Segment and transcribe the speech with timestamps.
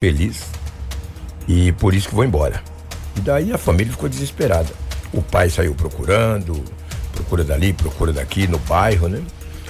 [0.00, 0.44] feliz
[1.48, 2.62] e por isso que vou embora.
[3.16, 4.68] E daí a família ficou desesperada.
[5.12, 6.62] O pai saiu procurando,
[7.12, 9.20] procura dali, procura daqui, no bairro, né?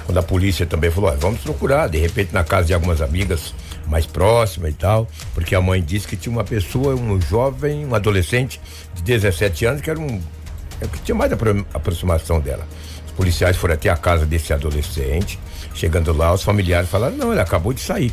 [0.04, 3.54] Quando a polícia também falou, vamos procurar, de repente na casa de algumas amigas
[3.86, 7.94] mais próximas e tal, porque a mãe disse que tinha uma pessoa, um jovem, um
[7.94, 8.60] adolescente
[8.96, 10.20] de 17 anos que era um
[10.78, 12.68] é que tinha mais aproximação dela.
[13.06, 15.38] Os policiais foram até a casa desse adolescente,
[15.74, 18.12] chegando lá, os familiares falaram: "Não, ele acabou de sair.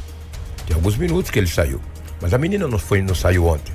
[0.65, 1.81] Tem alguns minutos que ele saiu.
[2.25, 3.71] Mas a menina não foi, não saiu ontem.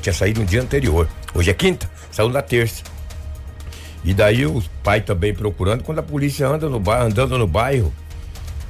[0.00, 1.08] Tinha saído um dia anterior.
[1.32, 2.82] Hoje é quinta, saiu na terça.
[4.04, 7.92] E daí o pai também procurando, quando a polícia anda no bairro, andando no bairro,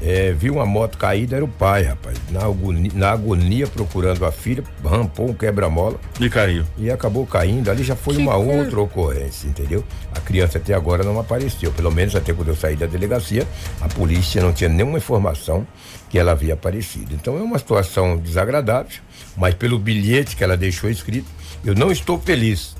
[0.02, 2.18] é, viu uma moto caída, era o pai, rapaz.
[2.30, 5.98] Na agonia, na agonia procurando a filha, rampou um quebra-mola.
[6.20, 6.64] E caiu.
[6.76, 7.70] E acabou caindo.
[7.70, 9.82] Ali já foi que uma outra ocorrência, entendeu?
[10.14, 11.72] A criança até agora não apareceu.
[11.72, 13.46] Pelo menos até quando eu saí da delegacia,
[13.80, 15.66] a polícia não tinha nenhuma informação
[16.10, 17.14] que ela havia aparecido.
[17.14, 19.00] Então é uma situação desagradável,
[19.36, 21.26] mas pelo bilhete que ela deixou escrito,
[21.64, 22.76] eu não estou feliz.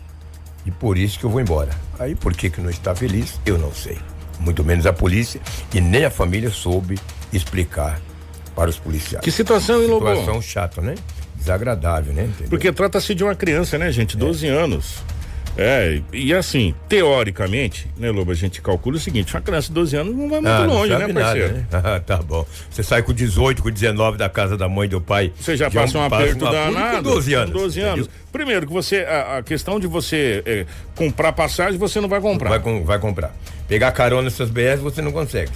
[0.65, 1.71] E por isso que eu vou embora.
[1.99, 3.99] Aí por que que não está feliz, eu não sei
[4.43, 5.41] muito menos a polícia,
[5.73, 6.99] e nem a família soube
[7.33, 8.01] explicar
[8.55, 9.25] para os policiais.
[9.25, 10.07] Que situação, hein, Lobo?
[10.09, 10.95] Situação chata, né?
[11.37, 12.25] Desagradável, né?
[12.25, 12.51] Entendeu?
[12.51, 14.17] Porque trata-se de uma criança, né, gente?
[14.17, 14.51] 12 é.
[14.51, 14.97] anos.
[15.57, 19.97] É, e assim, teoricamente, né, Lobo, a gente calcula o seguinte: uma criança de 12
[19.97, 21.55] anos não vai muito ah, longe, né, parceiro?
[21.71, 21.93] Nada, né?
[21.93, 22.47] Ah, tá bom.
[22.71, 25.33] Você sai com 18, com 19 da casa da mãe do pai.
[25.39, 27.09] Você já passa um, aperto danado.
[27.09, 27.53] Com 12 anos.
[27.53, 28.11] Com 12 anos.
[28.31, 32.59] Primeiro, que você, a, a questão de você é, comprar passagem, você não vai comprar.
[32.59, 33.35] Vai, vai comprar.
[33.69, 35.51] Pegar carona nessas BS, você não consegue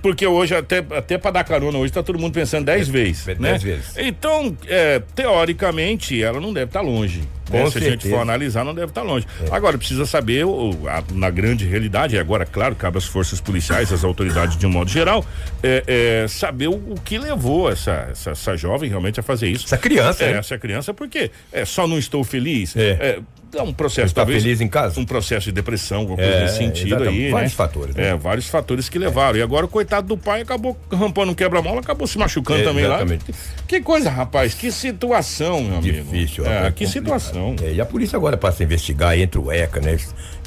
[0.00, 3.28] porque hoje, até, até para dar carona, hoje tá todo mundo pensando dez é, vezes.
[3.28, 3.58] É, né?
[3.58, 3.94] vezes.
[3.96, 7.22] Então, é, teoricamente, ela não deve estar tá longe.
[7.50, 7.70] Né?
[7.70, 9.26] Se a gente for analisar, não deve estar tá longe.
[9.40, 9.54] É.
[9.54, 13.92] Agora, precisa saber, o, a, na grande realidade, e agora, claro, cabe às forças policiais,
[13.92, 15.24] às autoridades de um modo geral,
[15.62, 19.66] é, é, saber o, o, que levou essa, essa, essa, jovem realmente a fazer isso.
[19.66, 22.76] Essa criança, é, Essa criança, porque é, só não estou feliz.
[22.76, 23.20] É
[23.58, 26.42] é um processo Está talvez feliz em casa um processo de depressão alguma coisa é,
[26.42, 27.24] nesse sentido exatamente.
[27.24, 27.56] aí vários né?
[27.56, 28.08] fatores né?
[28.08, 29.40] é vários fatores que levaram é.
[29.40, 32.84] e agora o coitado do pai acabou rampando um quebra-mola acabou se machucando é, também
[32.84, 33.24] exatamente.
[33.28, 33.36] lá
[33.66, 37.31] que coisa rapaz que situação meu amigo difícil é, que situação
[37.62, 39.98] é, e a polícia agora passa a investigar entre o ECA né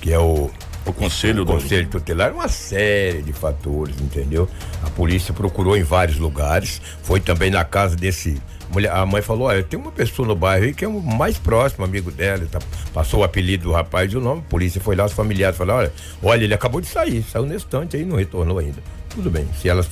[0.01, 0.49] que é o
[0.85, 4.47] o conselho o do conselho tutelar uma série de fatores entendeu
[4.83, 8.39] a polícia procurou em vários lugares foi também na casa desse
[8.75, 11.37] mulher, a mãe falou: olha, tem uma pessoa no bairro aí que é o mais
[11.37, 12.45] próximo amigo dela.
[12.51, 12.59] Tá,
[12.93, 14.41] passou o apelido do rapaz e o nome.
[14.45, 17.65] A polícia foi lá, os familiares falaram: olha, olha, ele acabou de sair, saiu nesse
[17.65, 18.81] instante aí, não retornou ainda.
[19.09, 19.47] Tudo bem.
[19.59, 19.85] Se ela,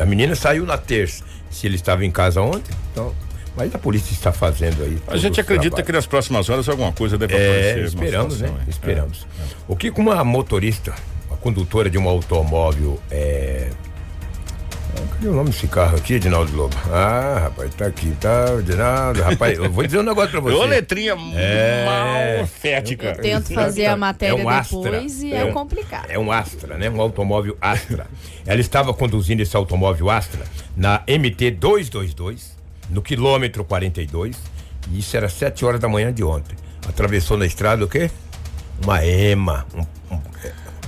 [0.00, 1.24] a menina saiu na terça.
[1.50, 3.14] Se ele estava em casa ontem, então
[3.56, 4.98] mas a polícia está fazendo aí.
[5.06, 7.84] A gente acredita que nas próximas horas alguma coisa deve é, aparecer.
[7.84, 8.52] Esperamos, né?
[8.66, 8.70] É.
[8.70, 9.26] Esperamos.
[9.40, 9.42] É.
[9.66, 10.94] O que com uma motorista,
[11.28, 13.70] uma condutora de um automóvel é,
[15.16, 16.76] Cadê o nome desse carro aqui, Edinaldo Lobo?
[16.90, 19.22] Ah, rapaz, tá aqui, tá, Edinaldo.
[19.22, 20.54] Rapaz, eu vou dizer um negócio pra você.
[20.54, 22.38] Ô, letrinha é...
[22.38, 23.08] malfética.
[23.08, 26.06] Eu tento fazer a matéria é um depois e é, é complicado.
[26.10, 26.88] É um Astra, né?
[26.88, 28.06] Um automóvel Astra.
[28.46, 30.44] Ela estava conduzindo esse automóvel Astra
[30.76, 32.55] na MT 222,
[32.90, 34.36] no quilômetro 42,
[34.90, 36.56] e isso era 7 horas da manhã de ontem.
[36.88, 38.10] Atravessou na estrada o quê?
[38.82, 40.20] Uma ema, um, um,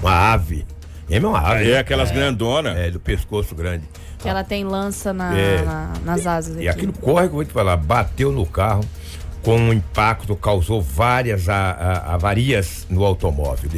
[0.00, 0.64] uma ave
[1.10, 1.70] é uma ave.
[1.70, 2.76] É aquelas é, grandonas.
[2.76, 3.84] É, do pescoço grande.
[4.18, 6.56] Que ela tem lança na, é, na, nas asas.
[6.56, 8.84] E, e aquilo corre, que eu vou te falar, bateu no carro
[9.42, 13.70] com um impacto, causou várias a, a, avarias no automóvel.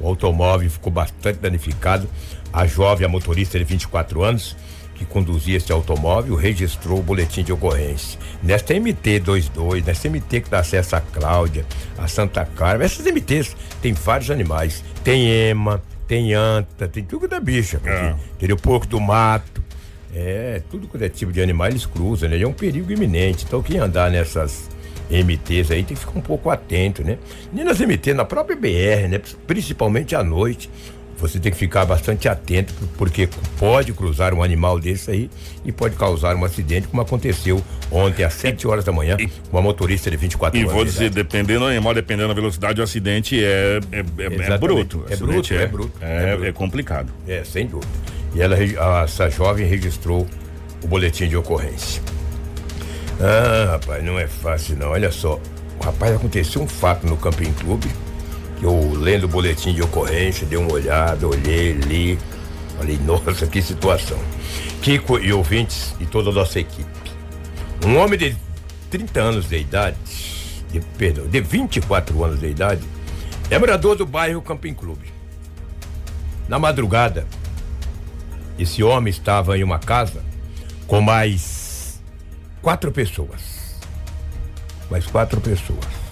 [0.00, 2.08] O automóvel ficou bastante danificado.
[2.52, 4.56] A jovem, a motorista de 24 anos,
[4.94, 8.18] que conduzia esse automóvel, registrou o boletim de ocorrência.
[8.42, 11.66] Nesta MT-22, nessa MT que dá acesso a Cláudia,
[11.98, 14.84] a Santa Carmen, essas MTs tem vários animais.
[15.02, 17.80] Tem ema, tem anta, tem tudo da bicha.
[17.84, 18.14] É.
[18.34, 18.56] Entendeu?
[18.56, 19.62] Porco do mato.
[20.14, 22.40] É, tudo que é tipo de animal eles cruzam, né?
[22.40, 23.44] É um perigo iminente.
[23.44, 24.70] Então quem andar nessas
[25.10, 27.18] MTs aí tem que ficar um pouco atento, né?
[27.52, 29.20] Nem nas MT, na própria BR, né?
[29.46, 30.70] Principalmente à noite
[31.18, 35.30] você tem que ficar bastante atento, porque pode cruzar um animal desse aí
[35.64, 39.62] e pode causar um acidente, como aconteceu ontem às 7 horas da manhã, com uma
[39.62, 40.70] motorista de 24 anos.
[40.70, 44.58] E vou dizer, dependendo do animal, dependendo da velocidade, o acidente é, é, é, é
[44.58, 45.04] bruto.
[45.08, 45.92] É bruto, é, bruto.
[46.00, 47.12] É, é, complicado.
[47.26, 47.92] É, sem dúvida.
[48.34, 48.56] E ela,
[49.04, 50.26] essa jovem registrou
[50.82, 52.02] o boletim de ocorrência.
[53.20, 54.88] Ah, rapaz, não é fácil não.
[54.88, 55.40] Olha só,
[55.82, 57.88] rapaz, aconteceu um fato no Camping Clube
[58.62, 62.18] eu lendo o boletim de ocorrência, dei uma olhada, olhei, li,
[62.76, 64.18] falei, nossa, que situação.
[64.82, 66.88] Kiko e ouvintes e toda a nossa equipe.
[67.84, 68.36] Um homem de
[68.90, 69.96] 30 anos de idade,
[70.70, 72.82] de, perdão, de 24 anos de idade,
[73.50, 75.12] é morador do bairro Camping Clube.
[76.48, 77.26] Na madrugada,
[78.58, 80.22] esse homem estava em uma casa
[80.86, 82.00] com mais
[82.62, 83.80] quatro pessoas.
[84.90, 86.03] mais quatro pessoas.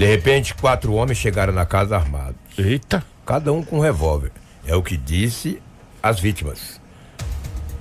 [0.00, 2.34] De repente, quatro homens chegaram na casa armados.
[2.56, 3.04] Eita!
[3.26, 4.32] Cada um com um revólver.
[4.66, 5.60] É o que disse
[6.02, 6.80] as vítimas.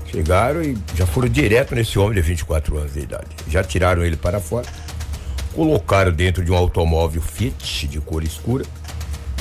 [0.06, 3.30] Chegaram e já foram direto nesse homem de 24 anos de idade.
[3.48, 4.68] Já tiraram ele para fora,
[5.56, 8.66] colocaram dentro de um automóvel Fiat de cor escura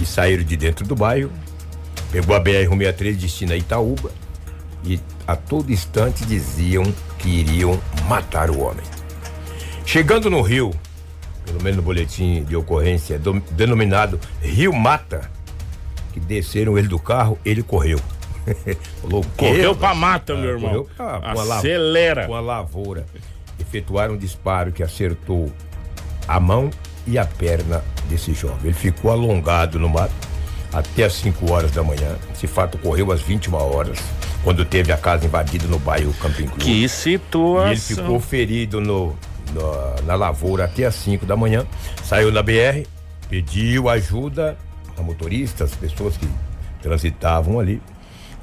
[0.00, 1.32] e saíram de dentro do bairro.
[2.12, 4.12] Pegou a BR-163 destina a Itaúba
[4.84, 6.84] e a todo instante diziam
[7.18, 7.76] que iriam
[8.06, 8.86] matar o homem.
[9.84, 10.72] Chegando no rio,
[11.48, 15.30] pelo menos no boletim de ocorrência, do, denominado Rio Mata,
[16.12, 17.98] que desceram ele do carro, ele correu.
[19.36, 20.86] correu pra mata, meu irmão.
[20.96, 21.16] Pra,
[21.56, 22.26] Acelera.
[22.26, 23.06] Com a lavoura.
[23.58, 25.52] Efetuaram um disparo que acertou
[26.26, 26.70] a mão
[27.06, 28.58] e a perna desse jovem.
[28.64, 30.14] Ele ficou alongado no mato
[30.72, 32.16] até as 5 horas da manhã.
[32.32, 33.98] Esse fato ocorreu às 21 horas,
[34.44, 36.64] quando teve a casa invadida no bairro Camping Clube.
[36.64, 37.68] Que situação.
[37.68, 39.16] E ele ficou ferido no,
[39.52, 41.66] no, na lavoura até as 5 da manhã.
[42.04, 42.86] Saiu na BR,
[43.28, 44.56] pediu ajuda
[44.96, 46.28] a motoristas, pessoas que
[46.82, 47.80] transitavam ali.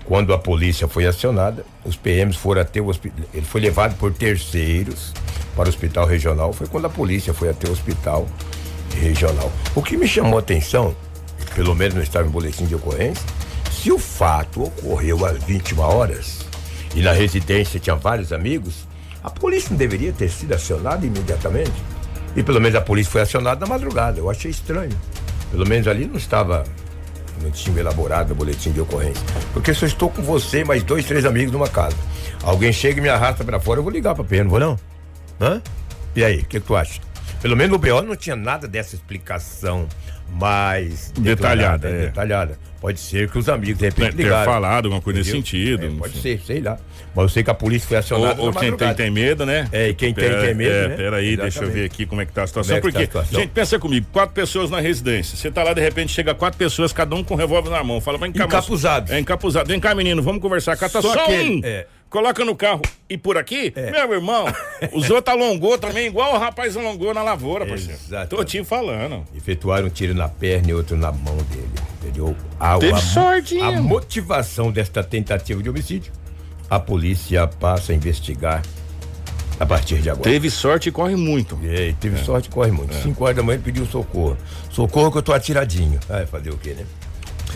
[0.05, 3.25] Quando a polícia foi acionada, os PMs foram até o hospital.
[3.33, 5.13] Ele foi levado por terceiros
[5.55, 6.53] para o hospital regional.
[6.53, 8.27] Foi quando a polícia foi até o hospital
[9.01, 9.51] regional.
[9.73, 10.95] O que me chamou a atenção,
[11.55, 13.23] pelo menos não estava em boletim de ocorrência,
[13.71, 16.45] se o fato ocorreu às 21 horas
[16.95, 18.87] e na residência tinha vários amigos,
[19.25, 21.73] a polícia não deveria ter sido acionada imediatamente.
[22.35, 24.19] E pelo menos a polícia foi acionada na madrugada.
[24.19, 24.95] Eu achei estranho.
[25.49, 26.63] Pelo menos ali não estava
[27.41, 29.23] não tinha elaborado o boletim de ocorrência.
[29.51, 31.97] Porque se eu estou com você mais dois, três amigos numa casa,
[32.43, 34.59] alguém chega e me arrasta para fora, eu vou ligar para a PM, não vou
[34.59, 34.79] não?
[35.41, 35.61] Hã?
[36.15, 37.01] E aí, o que, que, tu acha?
[37.41, 39.87] Pelo menos no BO não tinha nada dessa explicação
[40.29, 41.87] mais detalhada.
[41.87, 42.05] É.
[42.07, 42.57] Detalhada.
[42.79, 44.45] Pode ser que os amigos de repente ter ligaram.
[44.45, 45.85] falado alguma coisa nesse sentido.
[45.85, 46.77] É, pode ser, sei lá.
[47.15, 48.39] Mas eu sei que a polícia foi acionada.
[48.39, 49.67] Ou, ou quem tem, tem medo, né?
[49.71, 50.75] É, e quem pera, tem tem medo.
[50.75, 50.95] É, né?
[50.95, 52.75] Peraí, deixa eu ver aqui como é que tá a situação.
[52.75, 53.39] É porque, tá a situação?
[53.39, 55.35] gente, pensa comigo, quatro pessoas na residência.
[55.35, 57.99] Você tá lá, de repente, chega quatro pessoas, cada um com um revólver na mão.
[57.99, 59.11] Fala, cá, Encapuzado.
[59.11, 59.67] É encapuzado.
[59.67, 60.77] Vem cá, menino, vamos conversar.
[60.77, 61.61] Cata só, só um.
[61.63, 63.91] É coloca no carro e por aqui, é.
[63.91, 64.45] meu irmão,
[64.95, 67.99] os outros alongou também, igual o rapaz alongou na lavoura, parceiro.
[68.07, 68.37] Exato.
[68.37, 69.25] Tô te falando.
[69.35, 71.69] Efetuaram um tiro na perna e outro na mão dele,
[72.01, 72.33] entendeu?
[72.57, 73.59] A, Teve a, sorte.
[73.59, 76.13] A motivação desta tentativa de homicídio,
[76.69, 78.61] a polícia passa a investigar
[79.59, 80.23] a partir de agora.
[80.23, 81.59] Teve sorte e corre muito.
[81.65, 82.23] É, teve é.
[82.23, 82.95] sorte e corre muito.
[82.95, 83.23] 5 é.
[83.25, 84.37] horas da manhã ele pediu socorro.
[84.69, 85.99] Socorro que eu tô atiradinho.
[86.07, 86.85] Vai fazer o quê, né?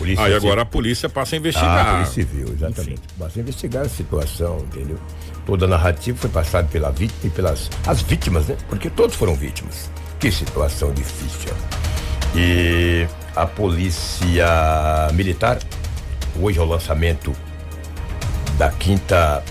[0.00, 1.86] Polícia Aí agora a polícia passa a investigar.
[1.86, 2.92] Ah, a Polícia Civil, exatamente.
[2.92, 3.18] Enfim.
[3.18, 4.98] Passa a investigar a situação, entendeu?
[5.44, 8.56] Toda a narrativa foi passada pela vítima e pelas as vítimas, né?
[8.66, 9.90] Porque todos foram vítimas.
[10.18, 11.52] Que situação difícil.
[12.34, 13.06] E
[13.36, 14.46] a polícia
[15.12, 15.58] militar,
[16.40, 17.36] hoje é o lançamento
[18.56, 19.44] da quinta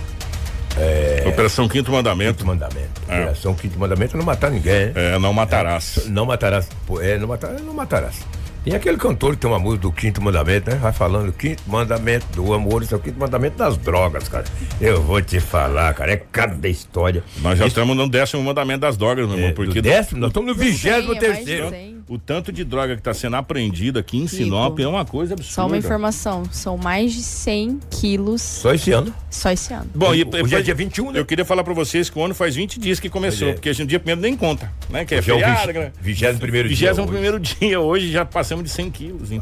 [0.80, 2.40] é, Operação Quinto Mandamento.
[2.40, 3.02] Quinto Mandamento.
[3.08, 3.22] É.
[3.22, 4.94] Operação Quinto Mandamento não matar ninguém.
[4.96, 6.00] É, não matarás.
[6.06, 6.68] É, não matarás.
[7.02, 8.26] É, não matarás, não matarás.
[8.64, 10.78] Tem aquele cantor que tem uma música do quinto mandamento, né?
[10.78, 14.46] Vai falando quinto mandamento do amor, isso é o quinto mandamento das drogas, cara.
[14.82, 17.24] Eu vou te falar, cara, é cada história.
[17.38, 17.68] Nós já isso...
[17.68, 19.50] estamos no décimo mandamento das drogas, meu irmão.
[19.50, 20.20] É, porque décimo?
[20.20, 21.72] Nós estamos no vigésimo terceiro.
[22.10, 25.54] O tanto de droga que está sendo apreendida aqui em Sinop é uma coisa absurda.
[25.54, 28.42] Só uma informação, são mais de 100 quilos.
[28.42, 29.14] Só esse ano?
[29.30, 29.86] Só esse ano.
[29.94, 31.20] Bom, e, hoje é dia 21, né?
[31.20, 33.54] Eu queria falar para vocês que o ano faz 20 dias que começou, é.
[33.54, 35.06] porque a gente dia primeiro nem conta, né?
[35.06, 36.78] Que é feriado, é o vigésimo primeiro dia.
[36.78, 39.40] Vigésimo primeiro dia, hoje já passamos de 100 quilos em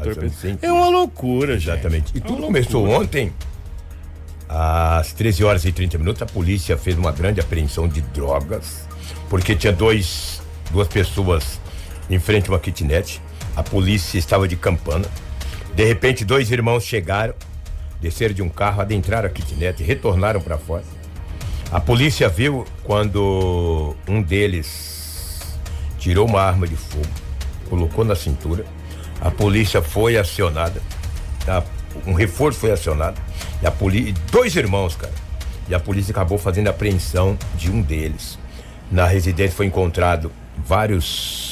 [0.60, 2.08] É uma loucura, Exatamente.
[2.08, 2.18] Gente.
[2.18, 3.32] E é tudo começou ontem,
[4.46, 8.86] às 13 horas e 30 minutos, a polícia fez uma grande apreensão de drogas,
[9.30, 11.58] porque tinha dois, duas pessoas
[12.10, 13.20] em frente a uma kitnet
[13.58, 15.04] a polícia estava de campana.
[15.74, 17.34] De repente, dois irmãos chegaram,
[18.00, 20.84] desceram de um carro, adentraram a kitnet, retornaram para fora.
[21.72, 25.40] A polícia viu quando um deles
[25.98, 27.08] tirou uma arma de fogo,
[27.68, 28.64] colocou na cintura.
[29.20, 30.80] A polícia foi acionada,
[31.44, 31.64] tá?
[32.06, 33.20] um reforço foi acionado.
[33.60, 35.12] E a polícia, dois irmãos, cara.
[35.68, 38.38] E a polícia acabou fazendo a apreensão de um deles.
[38.88, 41.47] Na residência foi encontrado vários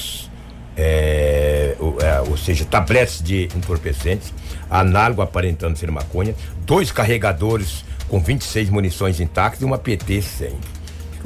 [0.76, 4.32] é, ou, é, ou, seja, tabletes de entorpecentes,
[4.70, 6.34] análogo aparentando ser maconha,
[6.66, 10.75] dois carregadores com 26 munições intactas e uma PT-100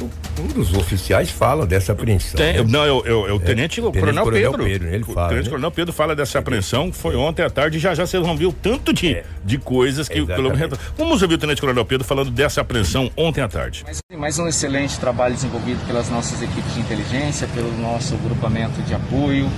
[0.04, 2.36] um dos oficiais fala dessa apreensão.
[2.38, 2.64] Tem, né?
[2.66, 4.64] Não, eu, eu, eu o tenente, é, o tenente coronel, coronel Pedro.
[4.64, 5.50] Pedro ele fala, o tenente né?
[5.50, 8.46] coronel Pedro fala dessa apreensão, foi ontem à tarde e já já vocês vão ver
[8.46, 9.24] o tanto de, é.
[9.44, 10.74] de coisas que Exatamente.
[10.74, 13.84] o Vamos ouvir o tenente coronel Pedro falando dessa apreensão ontem à tarde.
[13.84, 18.94] Mais, mais um excelente trabalho desenvolvido pelas nossas equipes de inteligência, pelo nosso grupamento de
[18.94, 19.50] apoio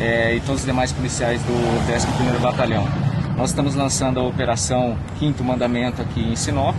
[0.00, 1.52] é, e todos os demais policiais do
[1.92, 2.86] 11º Batalhão.
[3.36, 6.76] Nós estamos lançando a operação Quinto Mandamento aqui em Sinop,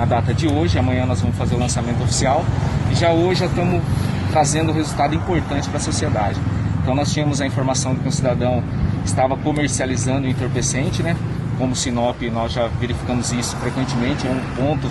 [0.00, 0.78] na data de hoje.
[0.78, 2.42] Amanhã nós vamos fazer o lançamento oficial.
[2.90, 3.82] E já hoje já estamos
[4.30, 6.40] trazendo um resultado importante para a sociedade.
[6.82, 8.62] Então nós tínhamos a informação de que o cidadão
[9.04, 11.14] estava comercializando o entorpecente, né?
[11.58, 14.90] Como Sinop, nós já verificamos isso frequentemente, é um ponto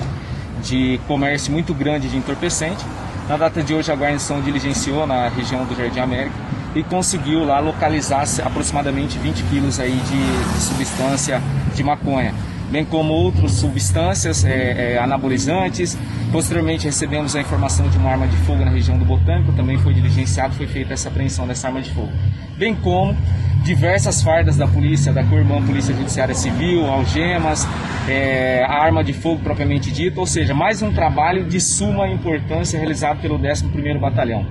[0.62, 2.86] de comércio muito grande de entorpecente.
[3.28, 6.36] Na data de hoje, a guarnição diligenciou na região do Jardim América
[6.76, 11.42] e conseguiu lá localizar aproximadamente 20 quilos aí de, de substância
[11.74, 12.34] de maconha
[12.70, 15.98] bem como outras substâncias é, é, anabolizantes.
[16.32, 19.94] Posteriormente recebemos a informação de uma arma de fogo na região do Botânico, também foi
[19.94, 22.12] diligenciado, foi feita essa apreensão dessa arma de fogo.
[22.58, 23.16] Bem como
[23.64, 27.68] diversas fardas da polícia, da Cormã Polícia Judiciária Civil, algemas,
[28.08, 32.80] é, a arma de fogo propriamente dita, ou seja, mais um trabalho de suma importância
[32.80, 34.46] realizado pelo 11º Batalhão.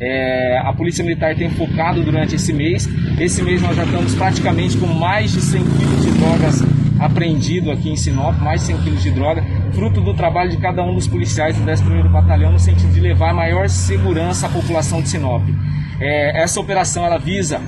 [0.00, 2.88] É, a Polícia Militar tem focado durante esse mês.
[3.20, 7.90] Esse mês nós já estamos praticamente com mais de 100 quilos de drogas apreendido aqui
[7.90, 11.06] em Sinop, mais de 100 quilos de droga, fruto do trabalho de cada um dos
[11.06, 15.42] policiais do 11º Batalhão no sentido de levar maior segurança à população de Sinop.
[16.00, 17.60] É, essa operação ela visa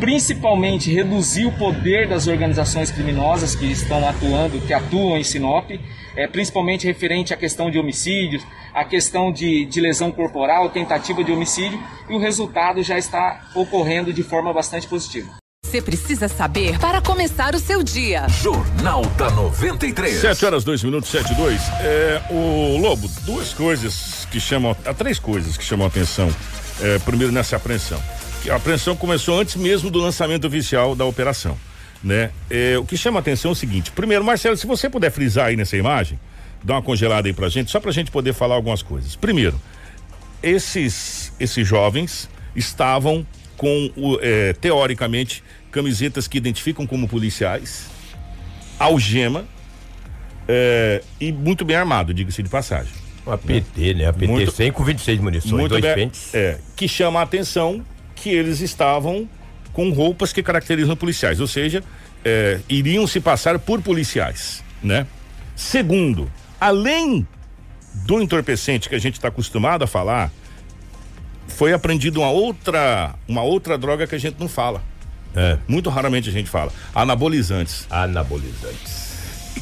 [0.00, 5.70] principalmente reduzir o poder das organizações criminosas que estão atuando, que atuam em Sinop,
[6.16, 11.30] é, principalmente referente à questão de homicídios, à questão de, de lesão corporal, tentativa de
[11.30, 11.78] homicídio,
[12.10, 15.41] e o resultado já está ocorrendo de forma bastante positiva
[15.72, 18.28] você precisa saber para começar o seu dia.
[18.28, 20.20] Jornal da 93.
[20.20, 21.60] 7 horas, 2 minutos, 7 e 2.
[21.80, 24.76] É, o Lobo, duas coisas que chamam.
[24.84, 26.28] Há três coisas que chamam a atenção.
[26.78, 27.98] É, primeiro, nessa apreensão.
[28.50, 31.56] A apreensão começou antes mesmo do lançamento oficial da operação.
[32.04, 32.30] Né?
[32.50, 35.46] É, o que chama a atenção é o seguinte: primeiro, Marcelo, se você puder frisar
[35.46, 36.20] aí nessa imagem,
[36.62, 39.16] dá uma congelada aí pra gente, só pra gente poder falar algumas coisas.
[39.16, 39.58] Primeiro,
[40.42, 43.26] esses, esses jovens estavam
[43.62, 47.90] com, o, é, teoricamente, camisetas que identificam como policiais,
[48.78, 49.44] algema
[50.46, 52.92] é, e muito bem armado, diga-se de passagem.
[53.26, 54.06] Um APT, né?
[54.06, 56.34] APT muito, 100 com 26 munições, muito dois bem, pentes.
[56.34, 59.28] É, que chama a atenção que eles estavam
[59.72, 61.82] com roupas que caracterizam policiais, ou seja,
[62.24, 65.06] é, iriam se passar por policiais, né?
[65.56, 67.26] Segundo, além
[67.94, 70.30] do entorpecente que a gente está acostumado a falar,
[71.48, 74.82] foi apreendido uma outra, uma outra droga que a gente não fala,
[75.34, 75.58] é.
[75.66, 76.72] Muito raramente a gente fala.
[76.94, 77.86] Anabolizantes.
[77.90, 79.12] Anabolizantes.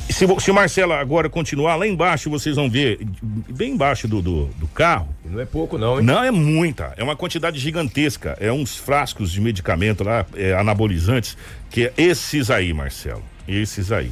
[0.09, 3.01] Se, se Marcela agora continuar lá embaixo, vocês vão ver,
[3.49, 5.09] bem embaixo do, do, do carro.
[5.25, 6.05] Não é pouco, não, hein?
[6.05, 6.93] Não, é muita.
[6.97, 8.37] É uma quantidade gigantesca.
[8.41, 11.37] É uns frascos de medicamento lá, é, anabolizantes,
[11.71, 13.23] que é esses aí, Marcelo.
[13.47, 14.11] Esses aí.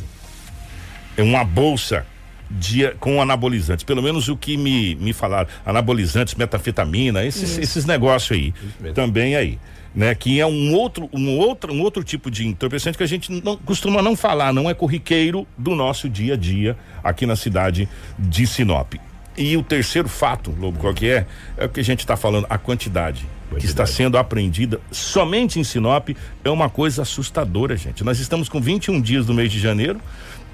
[1.17, 2.07] É uma bolsa
[2.51, 3.85] de, com anabolizantes.
[3.85, 5.49] Pelo menos o que me, me falaram.
[5.67, 8.55] Anabolizantes, metafetamina, esses, esses negócios aí.
[8.95, 9.59] Também aí
[9.99, 10.15] né?
[10.15, 13.57] Que é um outro, um outro, um outro tipo de entorpecente que a gente não
[13.57, 18.47] costuma não falar, não é corriqueiro do nosso dia a dia aqui na cidade de
[18.47, 18.95] Sinop.
[19.37, 21.27] E o terceiro fato, Lobo, qual que é?
[21.57, 25.59] É o que a gente está falando, a quantidade, quantidade, que está sendo apreendida somente
[25.59, 26.11] em Sinop
[26.45, 28.05] é uma coisa assustadora, gente.
[28.05, 30.01] Nós estamos com 21 dias do mês de janeiro,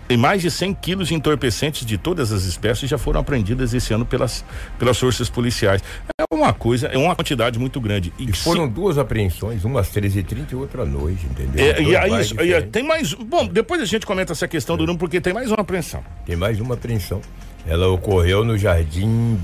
[0.07, 3.93] tem mais de 100 quilos de entorpecentes de todas as espécies já foram apreendidas esse
[3.93, 4.45] ano pelas,
[4.79, 5.83] pelas forças policiais.
[6.19, 8.13] É uma coisa, é uma quantidade muito grande.
[8.19, 8.73] E, e foram se...
[8.73, 11.65] duas apreensões, uma às 13h30 e outra à noite, entendeu?
[11.65, 13.15] É, e aí, isso, aí, tem mais.
[13.15, 14.79] Bom, depois a gente comenta essa questão é.
[14.79, 16.05] do número, porque tem mais uma apreensão.
[16.27, 17.21] Tem mais uma apreensão.
[17.67, 19.39] Ela ocorreu no Jardim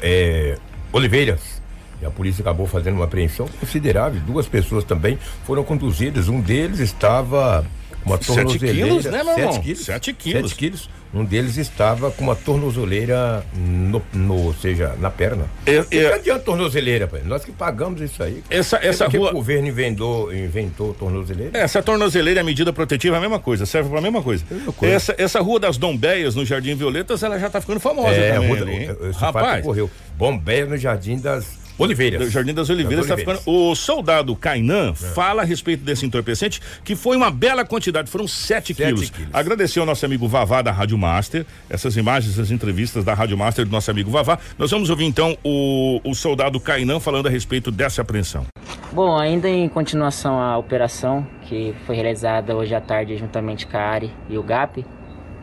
[0.00, 0.56] é,
[0.92, 1.62] Oliveiras.
[2.00, 4.20] E a polícia acabou fazendo uma apreensão considerável.
[4.20, 6.28] Duas pessoas também foram conduzidas.
[6.28, 7.64] Um deles estava
[8.06, 8.76] uma tornozeleira.
[8.76, 9.52] 7 quilos, né, meu irmão?
[9.52, 9.84] 7 quilos.
[9.84, 10.50] 7 quilos.
[10.50, 10.90] 7 quilos.
[11.14, 15.46] Um deles estava com uma tornozeleira no, no ou seja, na perna.
[15.64, 17.22] É, é, adianta tornozeleira, pai?
[17.24, 18.42] Nós que pagamos isso aí.
[18.50, 19.30] Essa, essa rua...
[19.30, 21.58] o governo inventou, inventou tornozeleira?
[21.58, 24.44] Essa tornozeleira é medida protetiva, é a mesma coisa, serve para a mesma coisa.
[24.76, 24.94] coisa.
[24.94, 28.48] Essa, essa rua das Dombeias, no Jardim Violetas, ela já está ficando famosa é, também.
[28.48, 29.64] Rua, ali, Rapaz.
[29.64, 29.90] ocorreu.
[30.18, 32.32] Bombeias no Jardim das Oliveiras.
[32.32, 33.40] Jardim das Oliveiras está ficando.
[33.46, 34.94] O soldado Cainan é.
[34.94, 39.10] fala a respeito desse entorpecente, que foi uma bela quantidade, foram 7 quilos.
[39.10, 39.30] quilos.
[39.32, 43.64] Agradecer ao nosso amigo Vavá da Rádio Master, essas imagens, essas entrevistas da Rádio Master
[43.64, 44.38] do nosso amigo Vavá.
[44.58, 48.46] Nós vamos ouvir então o, o soldado Cainan falando a respeito dessa apreensão.
[48.92, 53.80] Bom, ainda em continuação à operação que foi realizada hoje à tarde juntamente com a
[53.80, 54.84] ARI e o GAP,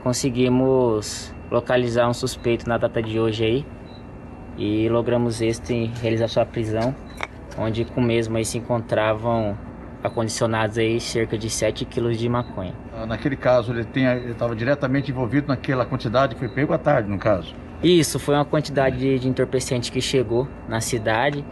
[0.01, 3.65] conseguimos localizar um suspeito na data de hoje aí
[4.57, 6.95] e logramos este realizar sua prisão,
[7.57, 9.57] onde com o mesmo aí se encontravam
[10.03, 12.73] acondicionados aí cerca de 7 quilos de maconha.
[12.93, 13.87] Ah, naquele caso, ele
[14.29, 17.55] estava diretamente envolvido naquela quantidade que foi pego à tarde, no caso?
[17.81, 21.43] Isso, foi uma quantidade de, de entorpecente que chegou na cidade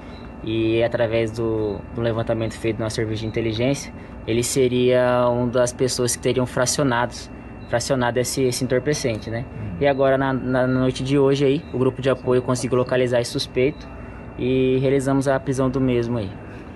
[0.44, 3.94] e através do, do levantamento feito no serviço de inteligência,
[4.28, 7.30] ele seria uma das pessoas que teriam fracionados
[7.72, 9.46] fracionado esse, esse entorpecente, né?
[9.56, 9.78] Uhum.
[9.80, 13.32] E agora, na, na, noite de hoje aí, o grupo de apoio conseguiu localizar esse
[13.32, 13.88] suspeito
[14.38, 16.30] e realizamos a prisão do mesmo aí.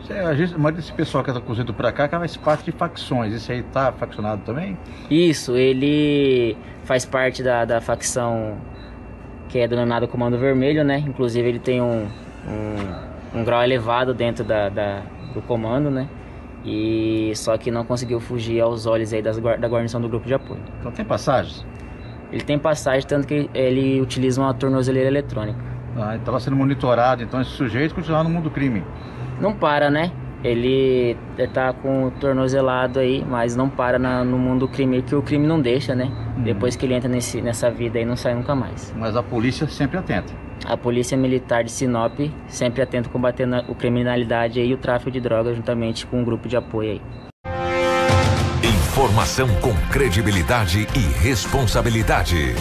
[0.10, 3.34] A gente, mas esse pessoal que está conduzindo para cá que faz parte de facções.
[3.34, 4.78] Esse aí tá faccionado também?
[5.10, 8.56] Isso, ele faz parte da, da facção
[9.50, 11.04] que é denominada Comando Vermelho, né?
[11.06, 12.08] Inclusive ele tem um,
[12.48, 15.02] um, um grau elevado dentro da, da,
[15.34, 16.08] do comando, né?
[16.66, 20.34] E só que não conseguiu fugir aos olhos aí das, da guarnição do grupo de
[20.34, 20.62] apoio.
[20.80, 21.66] Então tem passagens?
[22.32, 25.60] Ele tem passagem, tanto que ele utiliza uma tornozeleira eletrônica.
[25.96, 28.84] Ah, estava sendo monitorado, então esse sujeito continua no mundo do crime
[29.40, 30.12] não para, né?
[30.44, 31.18] Ele
[31.54, 35.22] tá com o tornozelado aí, mas não para na, no mundo do crime, que o
[35.22, 36.12] crime não deixa, né?
[36.38, 36.44] Hum.
[36.44, 38.94] Depois que ele entra nesse, nessa vida aí, não sai nunca mais.
[38.96, 40.32] Mas a polícia sempre atenta.
[40.64, 45.56] A polícia militar de Sinop sempre atenta combatendo a criminalidade e o tráfico de drogas
[45.56, 47.02] juntamente com um grupo de apoio aí.
[48.64, 52.56] Informação com credibilidade e responsabilidade.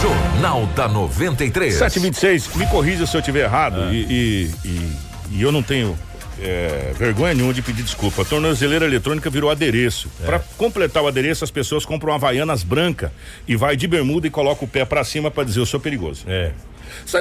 [0.00, 1.74] Jornal da 93.
[1.74, 3.92] 726, me corrija se eu estiver errado ah.
[3.92, 5.98] e, e, e e eu não tenho
[6.40, 8.22] é, vergonha nenhuma de pedir desculpa.
[8.22, 10.10] A tornozeleira eletrônica virou adereço.
[10.22, 10.26] É.
[10.26, 13.12] Para completar o adereço, as pessoas compram uma Havaianas branca
[13.46, 16.24] e vai de bermuda e coloca o pé para cima para dizer eu sou perigoso.
[16.26, 16.52] É.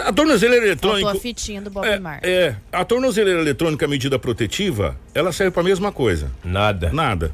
[0.05, 1.11] A tornozeleira eletrônica.
[1.11, 2.19] a fitinha do Bob é, Mar.
[2.23, 6.31] É, a tornozeleira eletrônica medida protetiva, ela serve para a mesma coisa.
[6.43, 6.91] Nada.
[6.91, 7.31] Nada.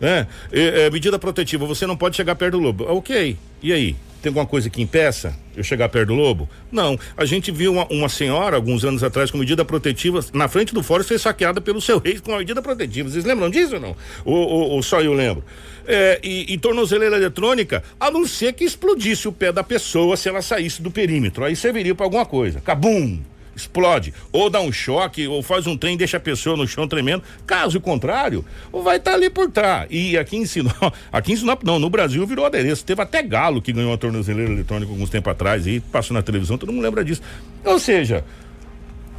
[0.00, 2.84] É, é, é, medida protetiva, você não pode chegar perto do lobo.
[2.88, 3.36] Ok.
[3.62, 3.96] E aí?
[4.22, 6.48] Tem alguma coisa que impeça eu chegar perto do lobo?
[6.70, 6.98] Não.
[7.16, 10.82] A gente viu uma, uma senhora, alguns anos atrás, com medida protetiva, na frente do
[10.82, 13.08] fórum, ser saqueada pelo seu rei com medida protetiva.
[13.08, 13.96] Vocês lembram disso ou não?
[14.24, 15.42] Ou, ou, ou só eu lembro?
[15.86, 20.28] É, e, e tornozeleira eletrônica, a não ser que explodisse o pé da pessoa se
[20.28, 21.44] ela saísse do perímetro.
[21.44, 22.60] Aí serviria para alguma coisa.
[22.60, 23.18] Cabum!
[23.60, 27.22] Explode, ou dá um choque, ou faz um trem deixa a pessoa no chão tremendo.
[27.46, 29.86] Caso contrário, vai estar tá ali por trás.
[29.90, 32.84] E aqui em Sinop, aqui em Sinop não, no Brasil virou adereço.
[32.84, 36.58] Teve até Galo que ganhou uma tornozeleira eletrônica alguns tempos atrás e passou na televisão,
[36.58, 37.22] todo mundo lembra disso.
[37.64, 38.24] Ou seja,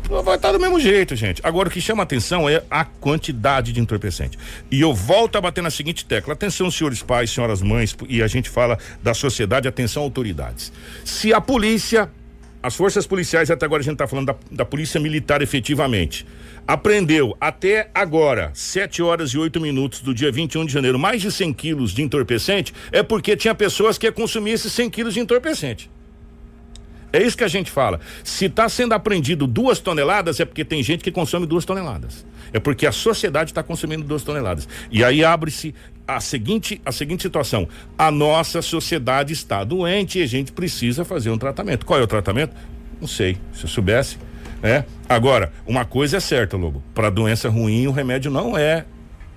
[0.10, 1.42] vai estar tá do mesmo jeito, gente.
[1.44, 4.38] Agora o que chama atenção é a quantidade de entorpecente.
[4.70, 8.28] E eu volto a bater na seguinte tecla: atenção, senhores pais, senhoras mães, e a
[8.28, 10.74] gente fala da sociedade, atenção, autoridades.
[11.06, 12.10] Se a polícia
[12.64, 16.26] as forças policiais, até agora a gente está falando da, da, polícia militar efetivamente,
[16.68, 21.32] apreendeu até agora, 7 horas e 8 minutos do dia 21 de janeiro, mais de
[21.32, 25.20] 100 quilos de entorpecente, é porque tinha pessoas que iam consumir esses 100 quilos de
[25.20, 25.90] entorpecente.
[27.14, 28.00] É isso que a gente fala.
[28.24, 32.26] Se está sendo apreendido duas toneladas, é porque tem gente que consome duas toneladas.
[32.54, 34.68] É porque a sociedade está consumindo duas toneladas.
[34.90, 35.74] E aí abre-se
[36.08, 41.30] a seguinte, a seguinte situação: a nossa sociedade está doente e a gente precisa fazer
[41.30, 41.86] um tratamento.
[41.86, 42.56] Qual é o tratamento?
[43.00, 43.38] Não sei.
[43.54, 44.18] Se eu soubesse.
[44.64, 44.84] É.
[45.10, 46.84] Agora, uma coisa é certa, Lobo.
[46.94, 48.86] Para doença ruim, o remédio não é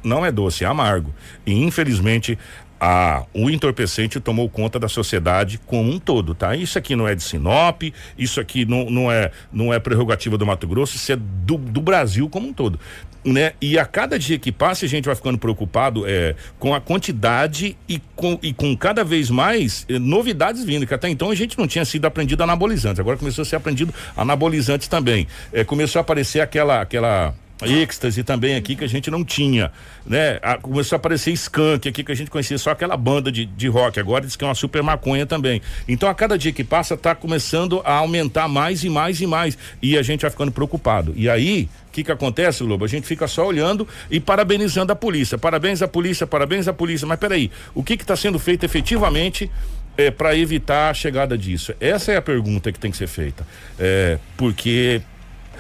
[0.04, 1.14] não é doce, é amargo.
[1.46, 2.38] E infelizmente
[2.80, 6.54] a, o entorpecente tomou conta da sociedade como um todo, tá?
[6.56, 7.82] Isso aqui não é de Sinop,
[8.18, 11.80] isso aqui não, não, é, não é prerrogativa do Mato Grosso, isso é do, do
[11.80, 12.78] Brasil como um todo.
[13.24, 13.52] Né?
[13.60, 17.74] E a cada dia que passa, a gente vai ficando preocupado é, com a quantidade
[17.88, 21.56] e com, e com cada vez mais é, novidades vindo, que até então a gente
[21.56, 25.26] não tinha sido aprendido anabolizantes, agora começou a ser aprendido anabolizantes também.
[25.52, 29.70] É, começou a aparecer aquela, aquela êxtase também aqui que a gente não tinha,
[30.04, 30.38] né?
[30.42, 33.68] A, começou a aparecer skunk aqui que a gente conhecia só aquela banda de, de
[33.68, 35.62] rock, agora diz que é uma super maconha também.
[35.86, 39.56] Então a cada dia que passa tá começando a aumentar mais e mais e mais
[39.80, 41.12] e a gente vai ficando preocupado.
[41.16, 42.84] E aí, o que que acontece, Lobo?
[42.84, 45.38] A gente fica só olhando e parabenizando a polícia.
[45.38, 47.06] Parabéns à polícia, parabéns à polícia.
[47.06, 49.48] Mas peraí, o que que está sendo feito efetivamente
[49.96, 51.72] é, para evitar a chegada disso?
[51.80, 53.46] Essa é a pergunta que tem que ser feita.
[53.78, 55.02] É, porque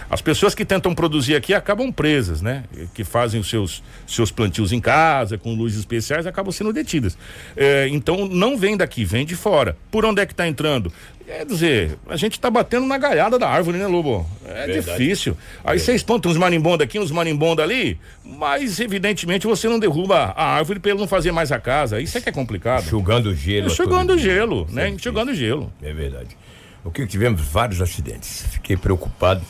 [0.08, 2.64] as pessoas que tentam produzir aqui acabam presas, né?
[2.94, 7.16] Que fazem os seus, seus plantios em casa, com luzes especiais, acabam sendo detidas.
[7.56, 9.76] É, então não vem daqui, vem de fora.
[9.90, 10.92] Por onde é que está entrando?
[11.26, 14.28] Quer dizer, a gente está batendo na galhada da árvore, né, Lobo?
[14.46, 14.98] É Verdade.
[14.98, 15.34] difícil.
[15.64, 20.44] Aí você espanta uns marimbondos aqui, uns marimbondos ali, mas evidentemente você não derruba a
[20.44, 21.98] árvore para ele não fazer mais a casa.
[21.98, 22.84] Isso é que é complicado.
[22.84, 23.66] Enxugando gelo.
[23.68, 24.90] Enxugando gelo, né?
[24.90, 25.72] Enxugando gelo.
[25.82, 26.36] É verdade.
[26.84, 28.44] O que tivemos vários acidentes.
[28.52, 29.40] Fiquei preocupado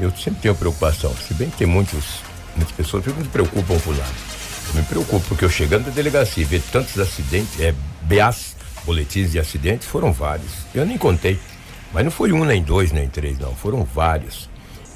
[0.00, 1.14] eu sempre tenho preocupação.
[1.16, 2.20] Se bem que tem muitos,
[2.56, 4.14] muitas pessoas que não se preocupam por nada.
[4.68, 9.32] Eu me preocupo, porque eu chegando da delegacia e ver tantos acidentes, é, BAs, boletins
[9.32, 10.50] de acidentes, foram vários.
[10.74, 11.38] Eu nem contei.
[11.92, 13.54] Mas não foi um, nem dois, nem três, não.
[13.54, 14.48] Foram vários.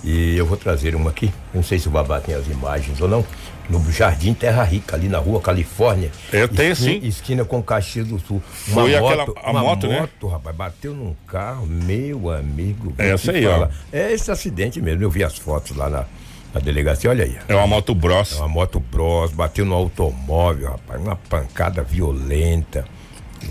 [0.04, 1.32] E eu vou trazer uma aqui.
[1.52, 3.24] Não sei se o Babá tem as imagens ou não
[3.68, 6.10] no Jardim Terra Rica, ali na rua Califórnia.
[6.32, 7.00] Eu tenho sim.
[7.02, 8.42] Esquina com Caxias do Sul.
[8.68, 10.00] Uma Foi moto, aquela, a uma moto, né?
[10.00, 12.94] moto, rapaz, bateu num carro, meu amigo.
[12.96, 13.70] É essa aí, fala.
[13.72, 13.96] ó.
[13.96, 16.06] É esse acidente mesmo, eu vi as fotos lá na,
[16.54, 17.36] na delegacia, olha aí.
[17.46, 18.32] É uma moto Bros.
[18.32, 22.86] É uma moto Bros, bateu no automóvel, rapaz, uma pancada violenta.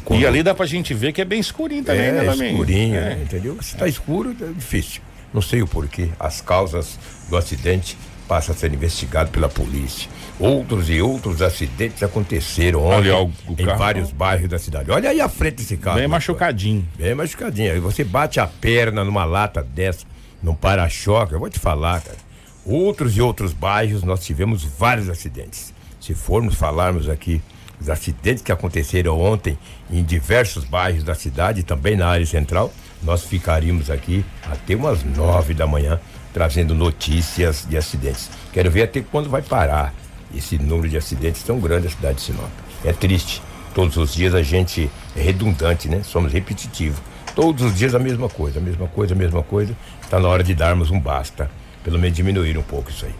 [0.03, 0.19] Quando...
[0.19, 3.01] E ali dá pra gente ver que é bem escurinho também, é, né, escurinho, é.
[3.01, 3.21] né?
[3.23, 3.57] entendeu?
[3.61, 5.01] Se tá escuro, é difícil.
[5.33, 6.09] Não sei o porquê.
[6.19, 6.97] As causas
[7.29, 10.09] do acidente passam a ser investigadas pela polícia.
[10.39, 13.77] Outros e outros acidentes aconteceram ontem Olha, em carro.
[13.77, 14.91] vários bairros da cidade.
[14.91, 15.97] Olha aí a frente desse carro.
[15.97, 16.87] Bem machucadinho.
[16.95, 17.71] Bem machucadinho.
[17.73, 20.05] Aí você bate a perna numa lata dessa,
[20.43, 21.33] num para-choque.
[21.33, 22.17] Eu vou te falar, cara.
[22.65, 25.73] Outros e outros bairros nós tivemos vários acidentes.
[25.99, 27.41] Se formos falarmos aqui
[27.79, 29.57] os acidentes que aconteceram ontem
[29.89, 32.71] em diversos bairros da cidade, também na área central,
[33.03, 35.99] nós ficaríamos aqui até umas nove da manhã
[36.33, 38.29] trazendo notícias de acidentes.
[38.53, 39.93] Quero ver até quando vai parar
[40.35, 42.51] esse número de acidentes tão grande na cidade de Sinop.
[42.83, 43.41] É triste.
[43.73, 46.01] Todos os dias a gente é redundante, né?
[46.03, 46.99] Somos repetitivos.
[47.35, 49.75] Todos os dias a mesma coisa, a mesma coisa, a mesma coisa.
[50.01, 51.49] Está na hora de darmos um basta.
[51.83, 53.15] Pelo menos diminuir um pouco isso aí.